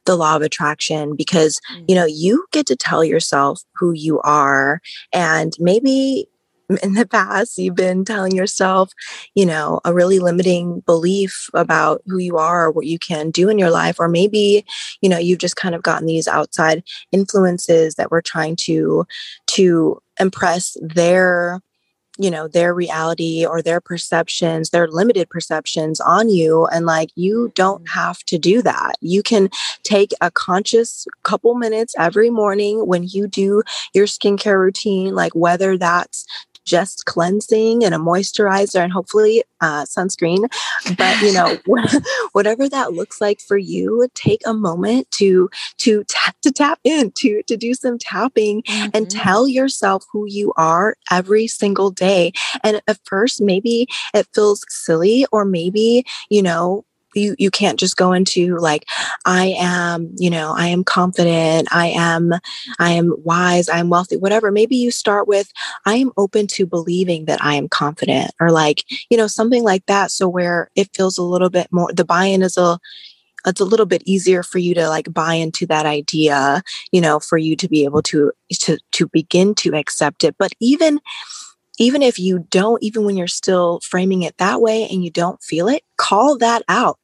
[0.05, 4.81] the law of attraction because, you know, you get to tell yourself who you are
[5.13, 6.27] and maybe
[6.83, 8.91] in the past you've been telling yourself
[9.35, 13.49] you know a really limiting belief about who you are or what you can do
[13.49, 14.65] in your life or maybe
[15.01, 19.05] you know you've just kind of gotten these outside influences that were trying to
[19.45, 21.61] to impress their
[22.17, 27.51] you know their reality or their perceptions their limited perceptions on you and like you
[27.55, 27.89] don't mm.
[27.89, 28.93] have to do that.
[29.01, 29.49] You can
[29.83, 35.77] take a conscious couple minutes every morning when you do your skincare routine like whether
[35.77, 36.25] that's
[36.67, 40.47] just cleansing and a moisturizer and hopefully uh, sunscreen.
[40.97, 41.57] But you know,
[42.33, 45.49] whatever that looks like for you, take a moment to
[45.79, 48.89] to tap to tap in to to do some tapping mm-hmm.
[48.93, 52.31] and tell yourself who you are every single day.
[52.63, 56.83] And at first, maybe it feels silly, or maybe you know
[57.17, 58.85] you you can't just go into like
[59.25, 62.33] i am you know i am confident i am
[62.79, 64.51] i am wise i am wealthy whatever.
[64.51, 65.51] Maybe you start with
[65.85, 69.85] i am open to believing that i am confident or like you know something like
[69.87, 72.79] that so where it feels a little bit more the buy-in is a
[73.45, 77.19] it's a little bit easier for you to like buy into that idea you know
[77.19, 80.35] for you to be able to to to begin to accept it.
[80.37, 80.99] But even
[81.77, 85.41] even if you don't even when you're still framing it that way and you don't
[85.43, 86.99] feel it call that out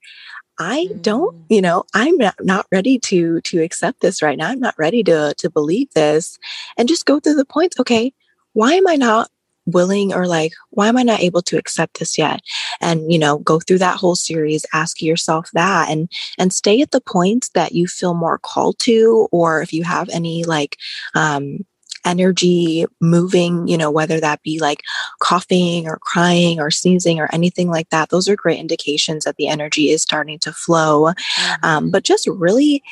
[0.59, 1.45] I don't, mm.
[1.49, 4.49] you know, I'm not, not ready to to accept this right now.
[4.49, 6.37] I'm not ready to to believe this.
[6.77, 7.79] And just go through the points.
[7.79, 8.13] Okay,
[8.53, 9.29] why am I not
[9.65, 12.41] willing or like why am I not able to accept this yet?
[12.81, 16.91] And you know, go through that whole series, ask yourself that and and stay at
[16.91, 20.77] the points that you feel more called to or if you have any like
[21.15, 21.65] um
[22.05, 24.81] energy moving, you know, whether that be like
[25.19, 28.09] coughing or crying or sneezing or anything like that.
[28.09, 31.05] Those are great indications that the energy is starting to flow.
[31.05, 31.65] Mm-hmm.
[31.65, 32.83] Um, but just really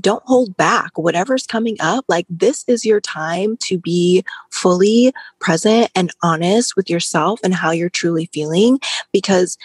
[0.00, 0.96] don't hold back.
[0.96, 6.88] Whatever's coming up, like this is your time to be fully present and honest with
[6.88, 8.78] yourself and how you're truly feeling
[9.12, 9.58] because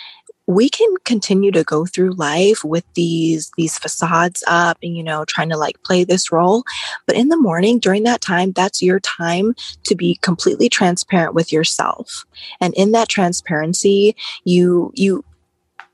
[0.47, 5.23] we can continue to go through life with these these facades up and you know
[5.25, 6.63] trying to like play this role.
[7.06, 11.51] But in the morning during that time that's your time to be completely transparent with
[11.51, 12.25] yourself.
[12.60, 15.23] And in that transparency you you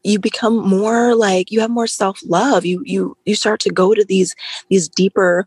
[0.04, 2.66] you become more like you have more self-love.
[2.66, 4.36] You you you start to go to these
[4.70, 5.46] these deeper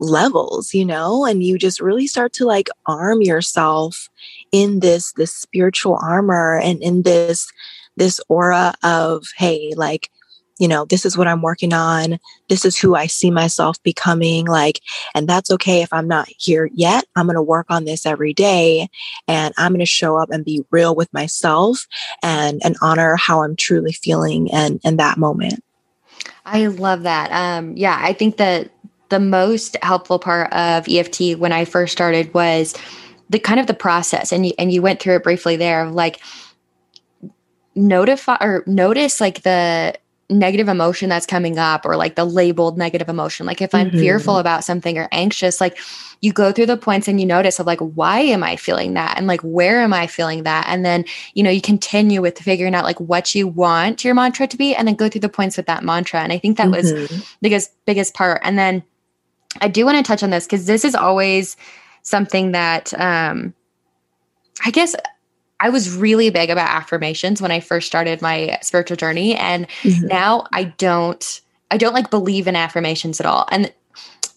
[0.00, 4.08] levels you know and you just really start to like arm yourself
[4.50, 7.52] in this this spiritual armor and in this
[7.96, 10.10] this aura of, hey, like,
[10.58, 12.18] you know, this is what I'm working on.
[12.48, 14.46] This is who I see myself becoming.
[14.46, 14.80] Like,
[15.14, 17.04] and that's okay if I'm not here yet.
[17.16, 18.88] I'm going to work on this every day
[19.26, 21.86] and I'm going to show up and be real with myself
[22.22, 25.64] and, and honor how I'm truly feeling and, in that moment.
[26.44, 27.32] I love that.
[27.32, 28.70] Um, yeah, I think that
[29.08, 32.74] the most helpful part of EFT when I first started was
[33.30, 35.92] the kind of the process and you, and you went through it briefly there of
[35.92, 36.20] like
[37.74, 39.94] notify or notice like the
[40.32, 43.46] negative emotion that's coming up or like the labeled negative emotion.
[43.46, 43.98] Like if i'm mm-hmm.
[43.98, 45.78] fearful about something or anxious like
[46.20, 49.16] you go through the points and you notice of like why am i feeling that?
[49.18, 50.66] And like where am i feeling that?
[50.68, 51.04] And then
[51.34, 54.74] you know you continue with figuring out like what you want your mantra to be
[54.74, 56.20] and then go through the points with that mantra.
[56.20, 56.76] And i think that mm-hmm.
[56.76, 58.40] was the biggest biggest part.
[58.44, 58.82] And then
[59.60, 61.56] i do want to touch on this because this is always
[62.02, 63.54] something that um
[64.64, 64.94] i guess
[65.62, 70.08] I was really big about affirmations when I first started my spiritual journey and mm-hmm.
[70.08, 73.46] now I don't I don't like believe in affirmations at all.
[73.50, 73.72] And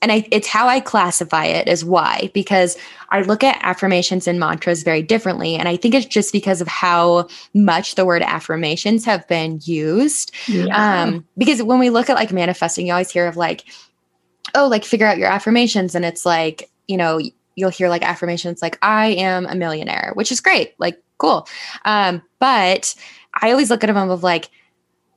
[0.04, 2.78] and I, it's how I classify it as why because
[3.10, 6.68] I look at affirmations and mantras very differently and I think it's just because of
[6.68, 10.32] how much the word affirmations have been used.
[10.48, 11.02] Yeah.
[11.02, 13.66] Um because when we look at like manifesting you always hear of like
[14.54, 17.20] oh like figure out your affirmations and it's like you know
[17.56, 20.76] you'll hear like affirmations like I am a millionaire, which is great.
[20.78, 21.48] Like cool.
[21.86, 22.96] Um, but
[23.42, 24.50] I always look at them of like,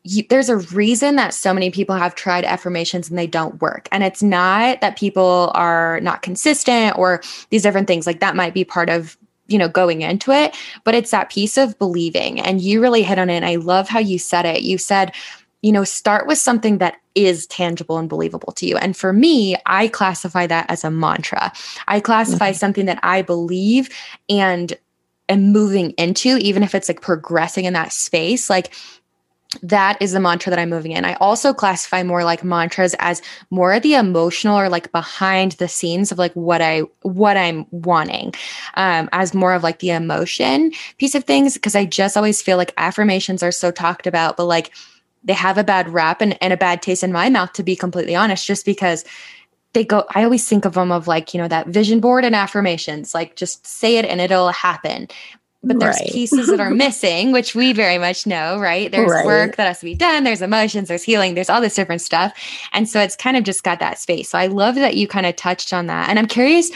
[0.05, 3.89] you, there's a reason that so many people have tried affirmations and they don't work.
[3.93, 8.07] And it's not that people are not consistent or these different things.
[8.07, 9.17] Like that might be part of
[9.49, 13.19] you know going into it but it's that piece of believing and you really hit
[13.19, 15.11] on it and i love how you said it you said
[15.63, 19.57] you know start with something that is tangible and believable to you and for me
[19.65, 21.51] i classify that as a mantra
[21.89, 22.59] i classify mm-hmm.
[22.59, 23.89] something that i believe
[24.29, 24.77] and
[25.29, 28.73] am moving into, even if it's like progressing in that space, like
[29.63, 31.05] that is the mantra that I'm moving in.
[31.05, 35.69] I also classify more like mantras as more of the emotional or like behind the
[35.69, 38.35] scenes of like what I what I'm wanting,
[38.75, 41.55] um, as more of like the emotion piece of things.
[41.55, 44.71] Because I just always feel like affirmations are so talked about, but like
[45.25, 47.75] they have a bad rap and, and a bad taste in my mouth, to be
[47.75, 49.05] completely honest, just because
[49.73, 52.35] they go i always think of them of like you know that vision board and
[52.35, 55.09] affirmations like just say it and it'll happen.
[55.65, 56.13] But there's right.
[56.13, 58.91] pieces that are missing which we very much know right?
[58.91, 59.27] There's right.
[59.27, 62.33] work that has to be done there's emotions there's healing there's all this different stuff.
[62.73, 64.31] And so it's kind of just got that space.
[64.31, 66.09] So i love that you kind of touched on that.
[66.09, 66.71] And i'm curious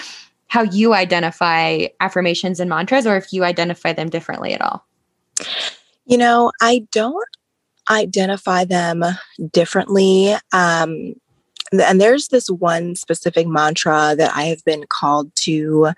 [0.49, 4.85] how you identify affirmations and mantras or if you identify them differently at all.
[6.05, 7.29] You know i don't
[7.91, 9.05] identify them
[9.53, 11.15] differently um
[11.73, 15.91] and there's this one specific mantra that I have been called to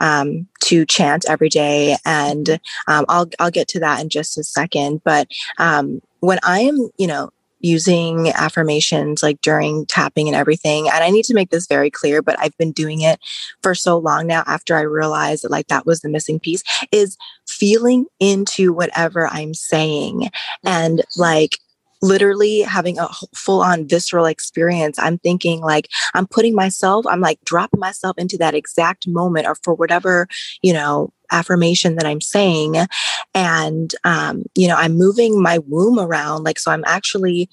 [0.00, 4.44] um, to chant every day, and um, I'll I'll get to that in just a
[4.44, 5.02] second.
[5.04, 7.30] But um, when I am, you know,
[7.62, 10.88] using affirmations like during tapping and everything.
[10.88, 13.20] And I need to make this very clear, but I've been doing it
[13.62, 17.16] for so long now after I realized that like that was the missing piece is
[17.46, 20.30] feeling into whatever I'm saying
[20.64, 21.58] and like
[22.02, 24.98] literally having a full on visceral experience.
[24.98, 29.54] I'm thinking like I'm putting myself, I'm like dropping myself into that exact moment or
[29.62, 30.26] for whatever,
[30.62, 32.76] you know, affirmation that I'm saying.
[33.34, 36.44] And, um, you know, I'm moving my womb around.
[36.44, 37.48] Like, so I'm actually,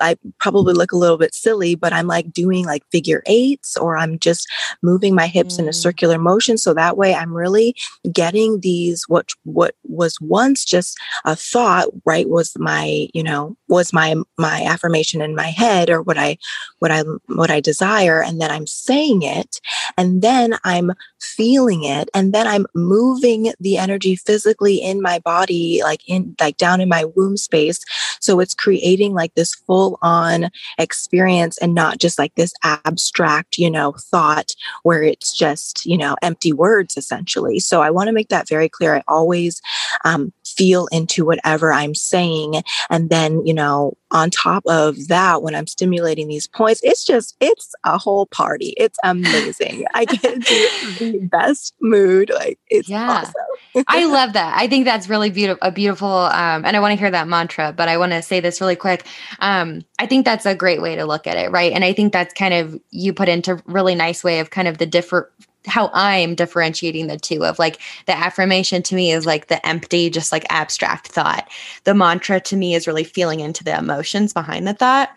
[0.00, 3.96] I probably look a little bit silly, but I'm like doing like figure eights or
[3.96, 4.46] I'm just
[4.82, 5.60] moving my hips mm.
[5.60, 5.74] in a mm.
[5.74, 6.58] circular motion.
[6.58, 7.74] So that way I'm really
[8.12, 12.28] getting these, what, what was once just a thought, right?
[12.28, 16.38] Was my, you know, was my, my affirmation in my head or what I,
[16.78, 18.22] what I, what I desire.
[18.22, 19.60] And then I'm saying it
[19.96, 22.10] and then I'm feeling it.
[22.14, 26.88] And then I'm moving the energy physically in my body, like in, like down in
[26.88, 27.80] my womb space.
[28.20, 33.70] So it's creating like this full on experience and not just like this abstract, you
[33.70, 37.60] know, thought where it's just, you know, empty words essentially.
[37.60, 38.96] So I want to make that very clear.
[38.96, 39.60] I always
[40.04, 42.62] um, feel into whatever I'm saying.
[42.90, 47.36] And then, you know, on top of that, when I'm stimulating these points, it's just,
[47.40, 48.74] it's a whole party.
[48.76, 49.86] It's amazing.
[49.94, 52.30] I get into the best mood.
[52.34, 53.24] Like it's yeah.
[53.24, 53.84] awesome.
[53.88, 54.54] I love that.
[54.58, 57.72] I think that's really beautiful, a beautiful, um, and I want to hear that mantra,
[57.72, 59.06] but I want to say this really quick.
[59.38, 61.50] Um, I think that's a great way to look at it.
[61.50, 61.72] Right.
[61.72, 64.78] And I think that's kind of, you put into really nice way of kind of
[64.78, 65.28] the different,
[65.66, 70.10] how I'm differentiating the two of like the affirmation to me is like the empty,
[70.10, 71.48] just like abstract thought.
[71.84, 75.10] The mantra to me is really feeling into the emotions behind the thought.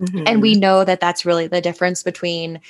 [0.00, 0.24] Mm-hmm.
[0.26, 2.60] And we know that that's really the difference between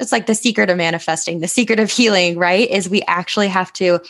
[0.00, 2.68] it's like the secret of manifesting, the secret of healing, right?
[2.68, 4.00] Is we actually have to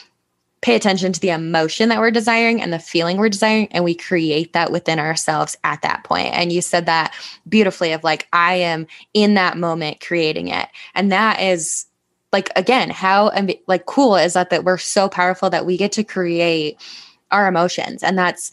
[0.62, 3.95] pay attention to the emotion that we're desiring and the feeling we're desiring and we
[3.95, 7.12] create that within ourselves at that point and you said that
[7.49, 11.87] beautifully of like i am in that moment creating it and that is
[12.33, 13.30] like again how
[13.66, 16.80] like cool is that that we're so powerful that we get to create
[17.30, 18.03] our emotions.
[18.03, 18.53] And that's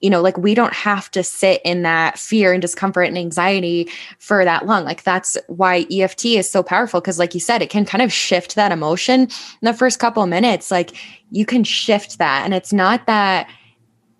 [0.00, 3.88] you know like we don't have to sit in that fear and discomfort and anxiety
[4.18, 4.84] for that long.
[4.84, 8.12] Like that's why EFT is so powerful because like you said it can kind of
[8.12, 9.28] shift that emotion in
[9.62, 10.70] the first couple minutes.
[10.70, 10.92] Like
[11.30, 12.44] you can shift that.
[12.44, 13.48] And it's not that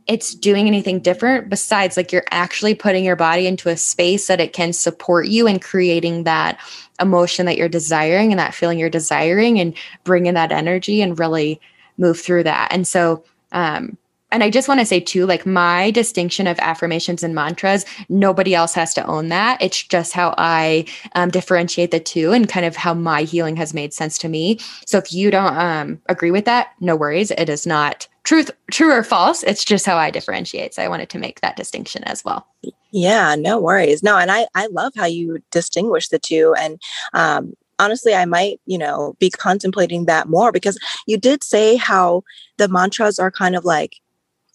[0.06, 4.40] it's doing anything different besides like you're actually putting your body into a space that
[4.40, 6.58] it can support you and creating that
[7.00, 9.74] emotion that you're desiring and that feeling you're desiring and
[10.04, 11.60] bringing that energy and really
[11.96, 12.72] move through that.
[12.72, 13.96] And so, um,
[14.32, 18.54] and I just want to say too, like my distinction of affirmations and mantras, nobody
[18.54, 19.60] else has to own that.
[19.60, 23.74] It's just how I um, differentiate the two and kind of how my healing has
[23.74, 24.58] made sense to me.
[24.86, 27.30] So if you don't um, agree with that, no worries.
[27.32, 29.42] It is not truth, true or false.
[29.42, 30.74] It's just how I differentiate.
[30.74, 32.46] So I wanted to make that distinction as well.
[32.92, 34.02] Yeah, no worries.
[34.02, 36.80] No, and I I love how you distinguish the two, and
[37.12, 40.76] um, honestly, I might, you know, be contemplating that more because
[41.06, 42.22] you did say how
[42.58, 44.00] the mantras are kind of like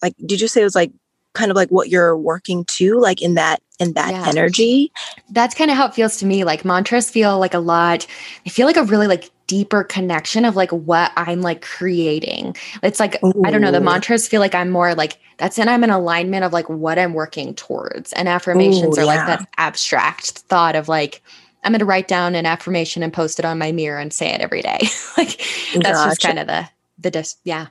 [0.06, 0.92] like did you say it was like
[1.34, 4.24] kind of like what you're working to like in that in that yeah.
[4.26, 4.90] energy
[5.30, 8.06] that's kind of how it feels to me like mantras feel like a lot
[8.46, 12.98] i feel like a really like deeper connection of like what i'm like creating it's
[12.98, 13.42] like Ooh.
[13.44, 16.42] i don't know the mantras feel like i'm more like that's and i'm in alignment
[16.42, 19.26] of like what i'm working towards and affirmations Ooh, are yeah.
[19.26, 21.20] like that abstract thought of like
[21.64, 24.32] i'm going to write down an affirmation and post it on my mirror and say
[24.32, 24.78] it every day
[25.18, 25.36] like
[25.74, 26.10] that's gotcha.
[26.10, 26.66] just kind of the
[26.98, 27.66] the dis yeah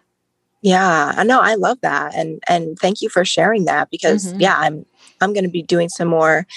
[0.65, 1.41] yeah, I know.
[1.41, 4.39] I love that, and and thank you for sharing that because mm-hmm.
[4.39, 4.83] yeah, I'm
[5.21, 6.47] I'm going to be doing some more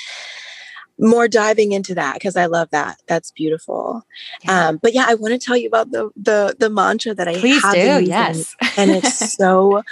[0.99, 3.03] more diving into that because I love that.
[3.07, 4.07] That's beautiful.
[4.45, 4.69] Yeah.
[4.69, 7.39] Um, but yeah, I want to tell you about the the the mantra that I
[7.39, 8.03] please do.
[8.03, 9.83] Yes, and it's so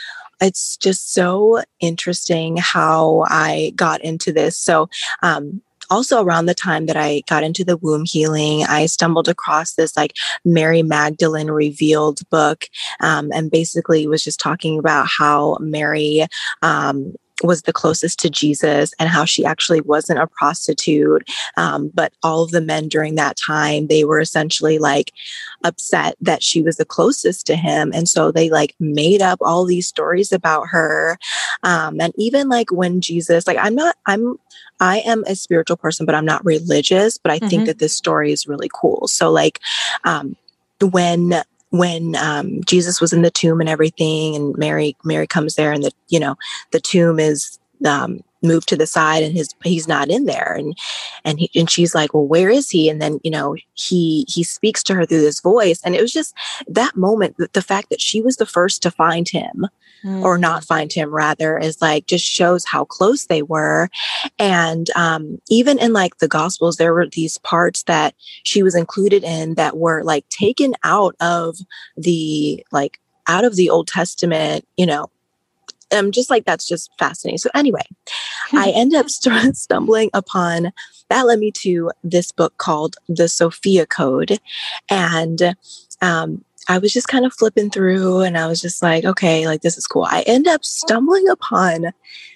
[0.41, 4.57] it's just so interesting how I got into this.
[4.57, 4.89] So
[5.23, 5.61] um,
[5.91, 9.97] also around the time that I got into the womb healing, I stumbled across this
[9.97, 10.15] like
[10.45, 12.67] Mary Magdalene revealed book,
[13.01, 16.27] um, and basically was just talking about how Mary
[16.63, 21.29] um, was the closest to Jesus and how she actually wasn't a prostitute.
[21.57, 25.13] Um, but all of the men during that time, they were essentially like
[25.65, 27.93] upset that she was the closest to him.
[27.95, 31.19] And so they like made up all these stories about her.
[31.63, 34.39] Um, and even like when Jesus, like, I'm not, I'm,
[34.81, 37.49] I am a spiritual person, but I'm not religious, but I mm-hmm.
[37.49, 39.09] think that this story is really cool.
[39.09, 39.61] So, like,
[40.05, 40.37] um,
[40.81, 45.73] when when um, Jesus was in the tomb and everything, and Mary Mary comes there,
[45.73, 46.37] and the you know
[46.73, 50.77] the tomb is um, moved to the side, and his he's not in there, and
[51.25, 52.89] and he, and she's like, well, where is he?
[52.89, 56.13] And then you know he he speaks to her through this voice, and it was
[56.13, 56.35] just
[56.69, 59.67] that moment, the, the fact that she was the first to find him,
[60.07, 60.23] mm.
[60.23, 63.89] or not find him rather is like just shows how close they were
[64.39, 69.25] and um, even in like the gospels there were these parts that she was included
[69.25, 71.57] in that were like taken out of
[71.97, 75.11] the like out of the old testament you know
[75.93, 77.39] um, just like that's just fascinating.
[77.39, 77.85] So anyway,
[78.53, 80.73] I end up st- stumbling upon
[81.09, 84.41] that led me to this book called The Sophia Code,
[84.91, 85.55] and
[86.03, 89.63] um, I was just kind of flipping through and I was just like, okay, like
[89.63, 90.07] this is cool.
[90.09, 91.93] I end up stumbling upon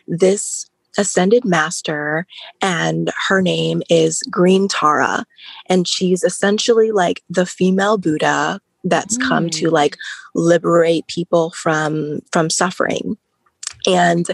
[0.06, 0.68] this
[0.98, 2.26] ascended master
[2.60, 5.24] and her name is Green Tara
[5.66, 9.28] and she's essentially like the female Buddha that's mm.
[9.28, 9.72] come to mm.
[9.72, 9.96] like
[10.34, 13.16] liberate people from from suffering.
[13.86, 14.26] And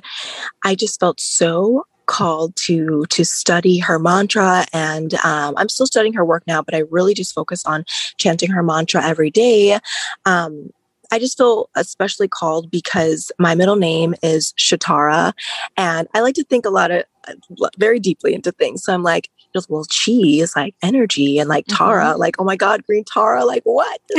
[0.65, 6.13] I just felt so called to to study her mantra and um, i'm still studying
[6.13, 7.85] her work now but i really just focus on
[8.17, 9.79] chanting her mantra every day
[10.25, 10.71] um,
[11.11, 15.33] I just feel especially called because my middle name is Shatara,
[15.77, 18.83] and I like to think a lot of uh, very deeply into things.
[18.83, 19.31] So I'm like,
[19.69, 22.21] well, chi is like energy, and like Tara, mm-hmm.
[22.21, 24.01] like oh my god, green Tara, like what?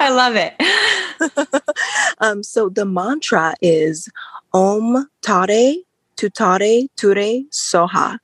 [0.00, 1.62] I love it.
[2.18, 4.08] um, so the mantra is
[4.52, 5.76] Om Tare
[6.18, 8.18] tutare ture soha.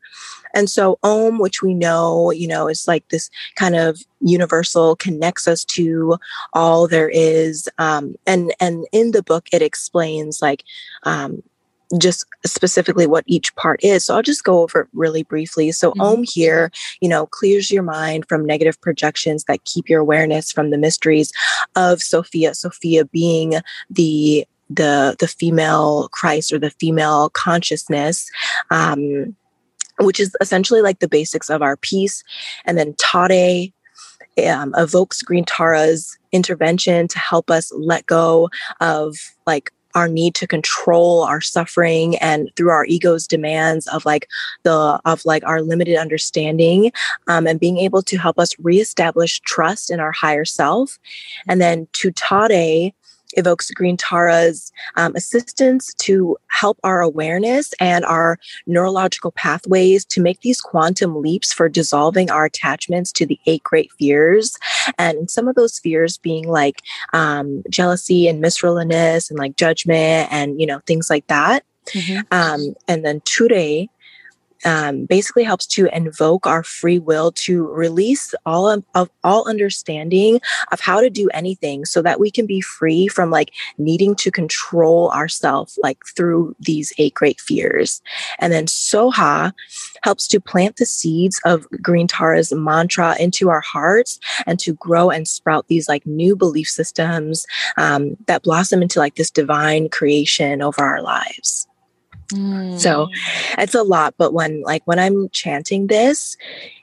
[0.54, 5.48] And so Om, which we know, you know, is like this kind of universal, connects
[5.48, 6.16] us to
[6.52, 7.68] all there is.
[7.78, 10.62] Um, and and in the book, it explains like
[11.02, 11.42] um,
[11.98, 14.04] just specifically what each part is.
[14.04, 15.72] So I'll just go over it really briefly.
[15.72, 16.00] So mm-hmm.
[16.00, 16.70] Om here,
[17.00, 21.32] you know, clears your mind from negative projections that keep your awareness from the mysteries
[21.74, 22.54] of Sophia.
[22.54, 23.54] Sophia being
[23.90, 28.28] the the the female Christ or the female consciousness.
[28.70, 29.36] Um,
[30.00, 32.24] which is essentially like the basics of our peace.
[32.64, 33.68] And then Tare
[34.44, 38.50] um, evokes Green Tara's intervention to help us let go
[38.80, 44.28] of like our need to control our suffering and through our ego's demands of like
[44.64, 46.90] the of like our limited understanding
[47.28, 50.98] um, and being able to help us reestablish trust in our higher self
[51.46, 52.92] and then tutare
[53.36, 60.40] evokes Green Tara's um, assistance to help our awareness and our neurological pathways to make
[60.40, 64.58] these quantum leaps for dissolving our attachments to the eight great fears.
[64.98, 66.82] And some of those fears being like
[67.12, 71.64] um, jealousy and misrelatedness and like judgment and, you know, things like that.
[71.86, 72.20] Mm-hmm.
[72.30, 73.88] Um, and then Ture
[74.64, 80.40] um, basically helps to invoke our free will to release all of, of, all understanding
[80.72, 84.30] of how to do anything so that we can be free from like needing to
[84.30, 88.02] control ourselves like through these eight great fears.
[88.38, 89.52] And then soha
[90.02, 95.10] helps to plant the seeds of green tara's mantra into our hearts and to grow
[95.10, 97.46] and sprout these like new belief systems
[97.76, 101.66] um, that blossom into like this divine creation over our lives
[102.30, 103.10] so mm.
[103.58, 106.36] it's a lot, but when like when I'm chanting this,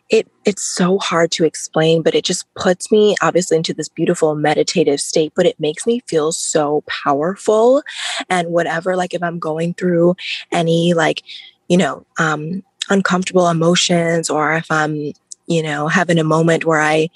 [0.10, 4.36] it it's so hard to explain, but it just puts me obviously into this beautiful
[4.36, 7.82] meditative state, but it makes me feel so powerful.
[8.30, 10.16] And whatever, like if I'm going through
[10.52, 11.24] any like,
[11.70, 15.14] you know, um uncomfortable emotions or if I'm
[15.48, 17.10] you know having a moment where i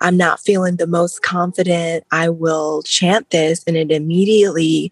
[0.00, 4.90] i'm not feeling the most confident i will chant this and it immediately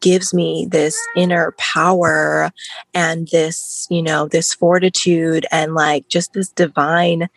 [0.00, 2.50] gives me this inner power
[2.94, 7.28] and this, you know, this fortitude and like just this divine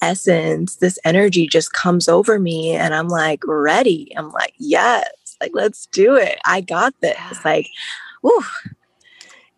[0.00, 4.12] essence, this energy just comes over me and I'm like ready.
[4.16, 5.08] I'm like, yes,
[5.40, 6.38] like let's do it.
[6.44, 7.44] I got this.
[7.44, 7.68] Like.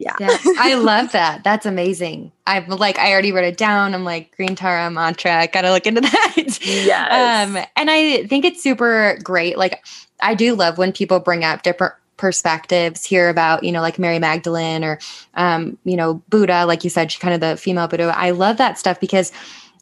[0.00, 0.16] Yeah.
[0.18, 0.36] yeah.
[0.58, 1.44] I love that.
[1.44, 2.32] That's amazing.
[2.46, 3.94] I'm like, I already wrote it down.
[3.94, 5.46] I'm like, Green Tara mantra.
[5.52, 6.58] Gotta look into that.
[6.62, 7.48] Yes.
[7.48, 9.58] Um, and I think it's super great.
[9.58, 9.84] Like,
[10.22, 14.18] I do love when people bring up different perspectives hear about you know like mary
[14.18, 14.98] magdalene or
[15.34, 18.12] um, you know buddha like you said she kind of the female buddha.
[18.14, 19.32] I love that stuff because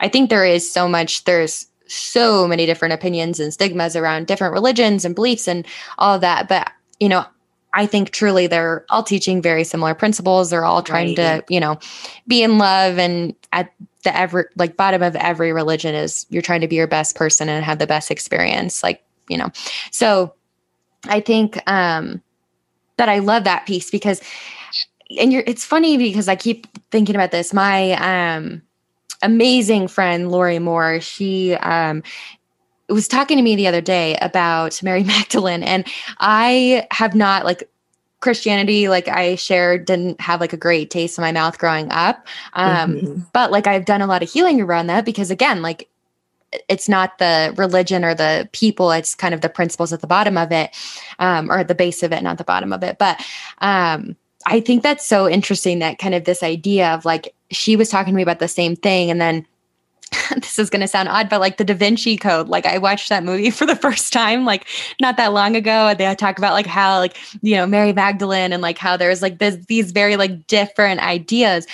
[0.01, 4.53] i think there is so much there's so many different opinions and stigmas around different
[4.53, 5.67] religions and beliefs and
[5.99, 6.49] all of that.
[6.49, 6.71] But
[7.01, 7.25] you know
[7.75, 10.51] i think truly they're all teaching very similar principles.
[10.51, 11.45] They're all trying right.
[11.45, 11.79] to you know
[12.29, 13.73] be in love and at
[14.05, 17.49] the every like bottom of every religion is you're trying to be your best person
[17.49, 19.51] and have the best experience like you know.
[19.91, 20.35] So
[21.05, 22.23] i think um
[22.99, 24.21] that I love that piece because
[25.19, 27.55] and you're it's funny because I keep thinking about this.
[27.55, 28.63] My um
[29.23, 32.03] amazing friend Lori Moore, she um
[32.89, 35.87] was talking to me the other day about Mary Magdalene and
[36.19, 37.69] I have not like
[38.21, 42.27] Christianity, like I shared, didn't have like a great taste in my mouth growing up.
[42.55, 43.21] Um, mm-hmm.
[43.33, 45.89] But like I've done a lot of healing around that because, again, like
[46.69, 50.39] it's not the religion or the people it's kind of the principles at the bottom
[50.39, 50.75] of it
[51.19, 52.99] um, or at the base of it not the bottom of it.
[52.99, 53.25] But
[53.59, 57.89] um, i think that's so interesting that kind of this idea of like she was
[57.89, 59.47] talking to me about the same thing and then
[60.37, 63.09] this is going to sound odd but like the da vinci code like i watched
[63.09, 64.67] that movie for the first time like
[65.01, 68.63] not that long ago they talk about like how like you know mary magdalene and
[68.63, 71.67] like how there's like this, these very like different ideas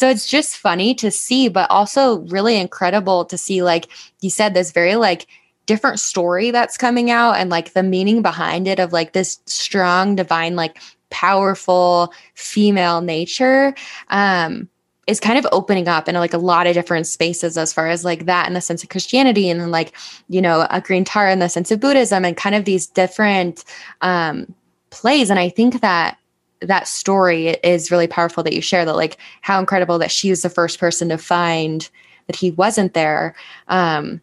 [0.00, 3.86] so it's just funny to see, but also really incredible to see, like
[4.22, 5.26] you said, this very like
[5.66, 10.16] different story that's coming out and like the meaning behind it of like this strong
[10.16, 10.80] divine like
[11.10, 13.74] powerful female nature
[14.08, 14.70] um
[15.06, 18.02] is kind of opening up in like a lot of different spaces as far as
[18.02, 19.92] like that in the sense of Christianity and like
[20.28, 23.64] you know a Green Tara in the sense of Buddhism and kind of these different
[24.00, 24.54] um
[24.88, 25.28] plays.
[25.28, 26.16] And I think that
[26.60, 30.42] that story is really powerful that you share that like how incredible that she was
[30.42, 31.88] the first person to find
[32.26, 33.34] that he wasn't there
[33.68, 34.20] um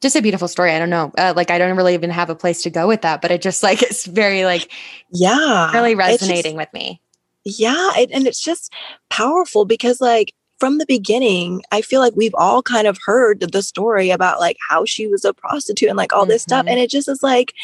[0.00, 0.72] just a beautiful story.
[0.72, 1.12] I don't know.
[1.18, 3.42] Uh, like I don't really even have a place to go with that, but it
[3.42, 4.70] just like it's very like
[5.10, 7.00] yeah, really resonating just, with me.
[7.44, 8.72] Yeah, it, and it's just
[9.10, 13.62] powerful because like from the beginning, I feel like we've all kind of heard the
[13.62, 16.30] story about like how she was a prostitute and like all mm-hmm.
[16.30, 16.70] this stuff, mm-hmm.
[16.70, 17.54] and it just is like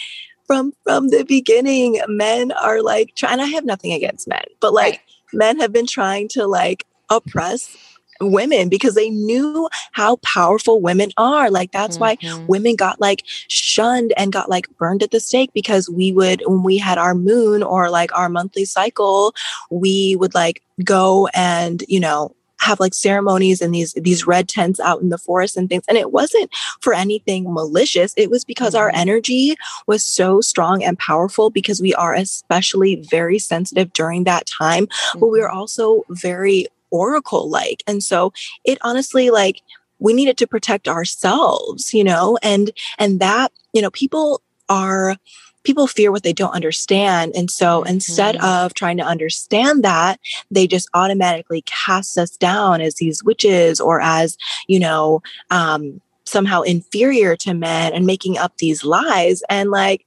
[0.47, 3.41] from from the beginning, men are like trying.
[3.41, 5.01] I have nothing against men, but like right.
[5.33, 7.77] men have been trying to like oppress
[8.21, 11.51] women because they knew how powerful women are.
[11.51, 12.39] Like that's mm-hmm.
[12.39, 16.43] why women got like shunned and got like burned at the stake because we would
[16.47, 19.35] when we had our moon or like our monthly cycle,
[19.71, 22.35] we would like go and, you know,
[22.65, 25.99] have like ceremonies and these these red tents out in the forest and things and
[25.99, 26.51] it wasn't
[26.81, 28.83] for anything malicious it was because mm-hmm.
[28.83, 29.55] our energy
[29.87, 35.21] was so strong and powerful because we are especially very sensitive during that time mm-hmm.
[35.21, 35.59] but we are mm-hmm.
[35.59, 37.83] also very oracle like.
[37.87, 38.33] And so
[38.65, 39.61] it honestly like
[39.99, 45.17] we needed to protect ourselves, you know, and and that, you know, people are
[45.65, 47.33] people fear what they don't understand.
[47.35, 47.89] And so mm-hmm.
[47.89, 53.81] instead of trying to understand that, they just automatically cast us down as these witches
[53.81, 54.37] or as,
[54.69, 59.43] you know, um, somehow inferior to men and making up these lies.
[59.49, 60.07] And like,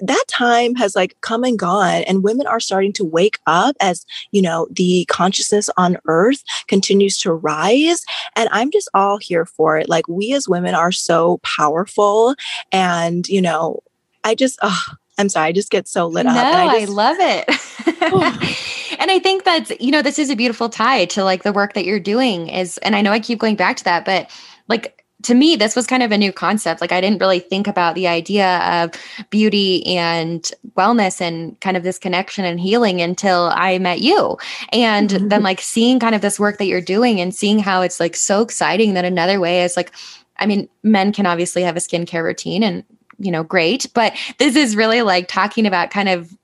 [0.00, 4.06] that time has like come and gone and women are starting to wake up as
[4.30, 8.04] you know the consciousness on earth continues to rise
[8.36, 12.36] and i'm just all here for it like we as women are so powerful
[12.70, 13.82] and you know
[14.24, 14.84] i just oh,
[15.18, 19.10] i'm sorry i just get so lit no, up I, just, I love it and
[19.10, 21.84] i think that's you know this is a beautiful tie to like the work that
[21.84, 24.30] you're doing is and i know i keep going back to that but
[24.68, 26.80] like to me, this was kind of a new concept.
[26.80, 28.92] Like, I didn't really think about the idea of
[29.30, 34.38] beauty and wellness and kind of this connection and healing until I met you.
[34.72, 35.28] And mm-hmm.
[35.28, 38.14] then, like, seeing kind of this work that you're doing and seeing how it's like
[38.14, 39.90] so exciting that another way is like,
[40.36, 42.84] I mean, men can obviously have a skincare routine and,
[43.18, 43.86] you know, great.
[43.94, 46.36] But this is really like talking about kind of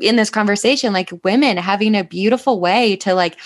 [0.00, 3.36] in this conversation, like women having a beautiful way to like,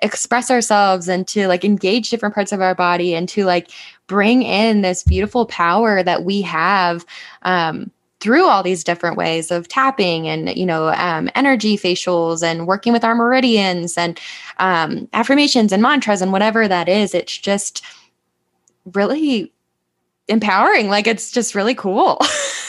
[0.00, 3.70] express ourselves and to like engage different parts of our body and to like
[4.06, 7.06] bring in this beautiful power that we have
[7.42, 7.90] um,
[8.20, 12.92] through all these different ways of tapping and you know um, energy facials and working
[12.92, 14.20] with our meridians and
[14.58, 17.82] um, affirmations and mantras and whatever that is it's just
[18.92, 19.50] really
[20.28, 22.18] empowering like it's just really cool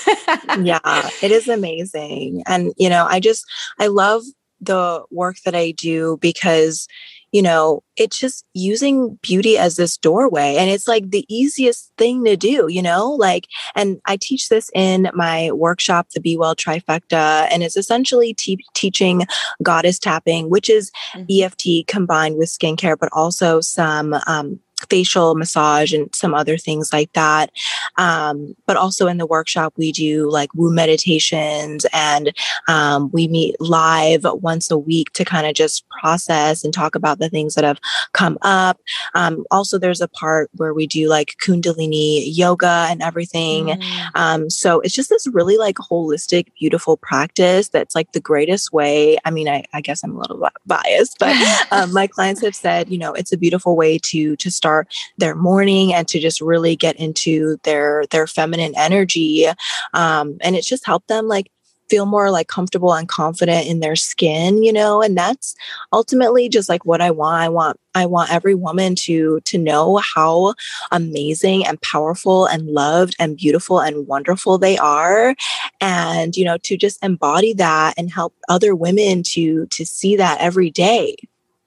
[0.62, 3.46] yeah it is amazing and you know i just
[3.80, 4.24] i love
[4.62, 6.88] the work that i do because
[7.36, 10.56] you know, it's just using beauty as this doorway.
[10.56, 14.72] And it's like the easiest thing to do, you know, like, and I teach this
[14.74, 19.24] in my workshop, the Be Well Trifecta, and it's essentially te- teaching
[19.62, 21.26] goddess tapping, which is mm-hmm.
[21.30, 24.58] EFT combined with skincare, but also some um,
[24.90, 27.52] facial massage and some other things like that.
[27.98, 32.34] Um, but also in the workshop, we do like womb meditations and
[32.68, 37.20] um, we meet live once a week to kind of just process and talk about
[37.20, 37.80] the things that have
[38.14, 38.80] come up.
[39.14, 43.68] Um, also, there's a part where we do like Kundalini yoga and everything.
[43.68, 44.10] Mm.
[44.16, 49.18] Um, so it's just this really like holistic, beautiful practice that's like the greatest way.
[49.26, 51.36] I mean, I, I guess I'm a little biased, but
[51.72, 54.88] um, my clients have said, you know, it's a beautiful way to to start start
[55.20, 59.46] their morning and to just really get into their their feminine energy
[59.94, 61.52] um, and it's just helped them like
[61.88, 65.54] feel more like comfortable and confident in their skin you know and that's
[65.94, 69.98] ultimately just like what i want i want i want every woman to to know
[69.98, 70.56] how
[70.92, 75.36] amazing and powerful and loved and beautiful and wonderful they are
[75.80, 80.42] and you know to just embody that and help other women to to see that
[80.42, 81.16] every day.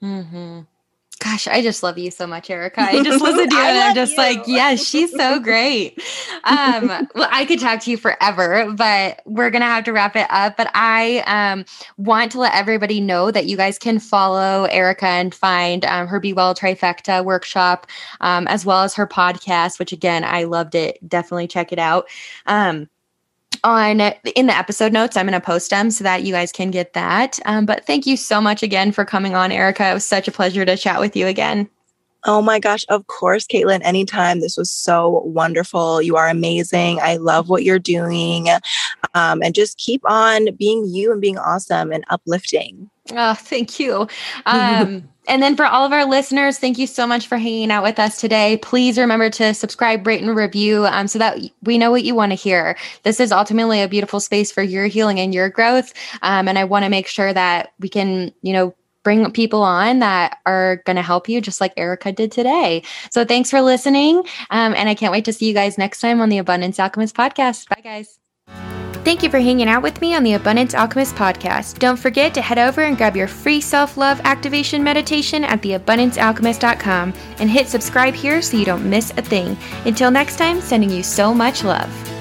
[0.03, 0.61] Mm-hmm.
[1.21, 2.81] Gosh, I just love you so much, Erica.
[2.81, 4.19] I just listen to you and I'm just you.
[4.19, 6.01] like, yes, she's so great.
[6.45, 10.27] Um, well, I could talk to you forever, but we're gonna have to wrap it
[10.31, 10.57] up.
[10.57, 11.65] But I um,
[11.97, 16.21] want to let everybody know that you guys can follow Erica and find um, her
[16.21, 17.89] Be Well Trifecta workshop,
[18.21, 20.99] um, as well as her podcast, which again, I loved it.
[21.09, 22.09] Definitely check it out.
[22.47, 22.89] Um,
[23.65, 26.71] on in the episode notes i'm going to post them so that you guys can
[26.71, 30.07] get that um, but thank you so much again for coming on erica it was
[30.07, 31.69] such a pleasure to chat with you again
[32.25, 34.41] Oh my gosh, of course, Caitlyn, anytime.
[34.41, 36.03] This was so wonderful.
[36.03, 36.99] You are amazing.
[37.01, 38.49] I love what you're doing.
[39.15, 42.91] Um, and just keep on being you and being awesome and uplifting.
[43.13, 44.09] Oh, thank you.
[44.47, 47.83] Um, and then for all of our listeners, thank you so much for hanging out
[47.83, 48.57] with us today.
[48.59, 52.33] Please remember to subscribe, rate, and review um, so that we know what you want
[52.33, 52.77] to hear.
[53.03, 55.93] This is ultimately a beautiful space for your healing and your growth.
[56.23, 58.75] Um, and I want to make sure that we can, you know,
[59.05, 62.83] bring people on that are going to help you, just like Erica did today.
[63.11, 64.19] So thanks for listening.
[64.51, 67.15] Um, and I can't wait to see you guys next time on the Abundance Alchemist
[67.15, 67.69] podcast.
[67.69, 68.19] Bye, guys.
[69.09, 71.79] Thank you for hanging out with me on the Abundance Alchemist podcast.
[71.79, 77.15] Don't forget to head over and grab your free self love activation meditation at theabundancealchemist.com
[77.39, 79.57] and hit subscribe here so you don't miss a thing.
[79.87, 82.18] Until next time, sending you so much love.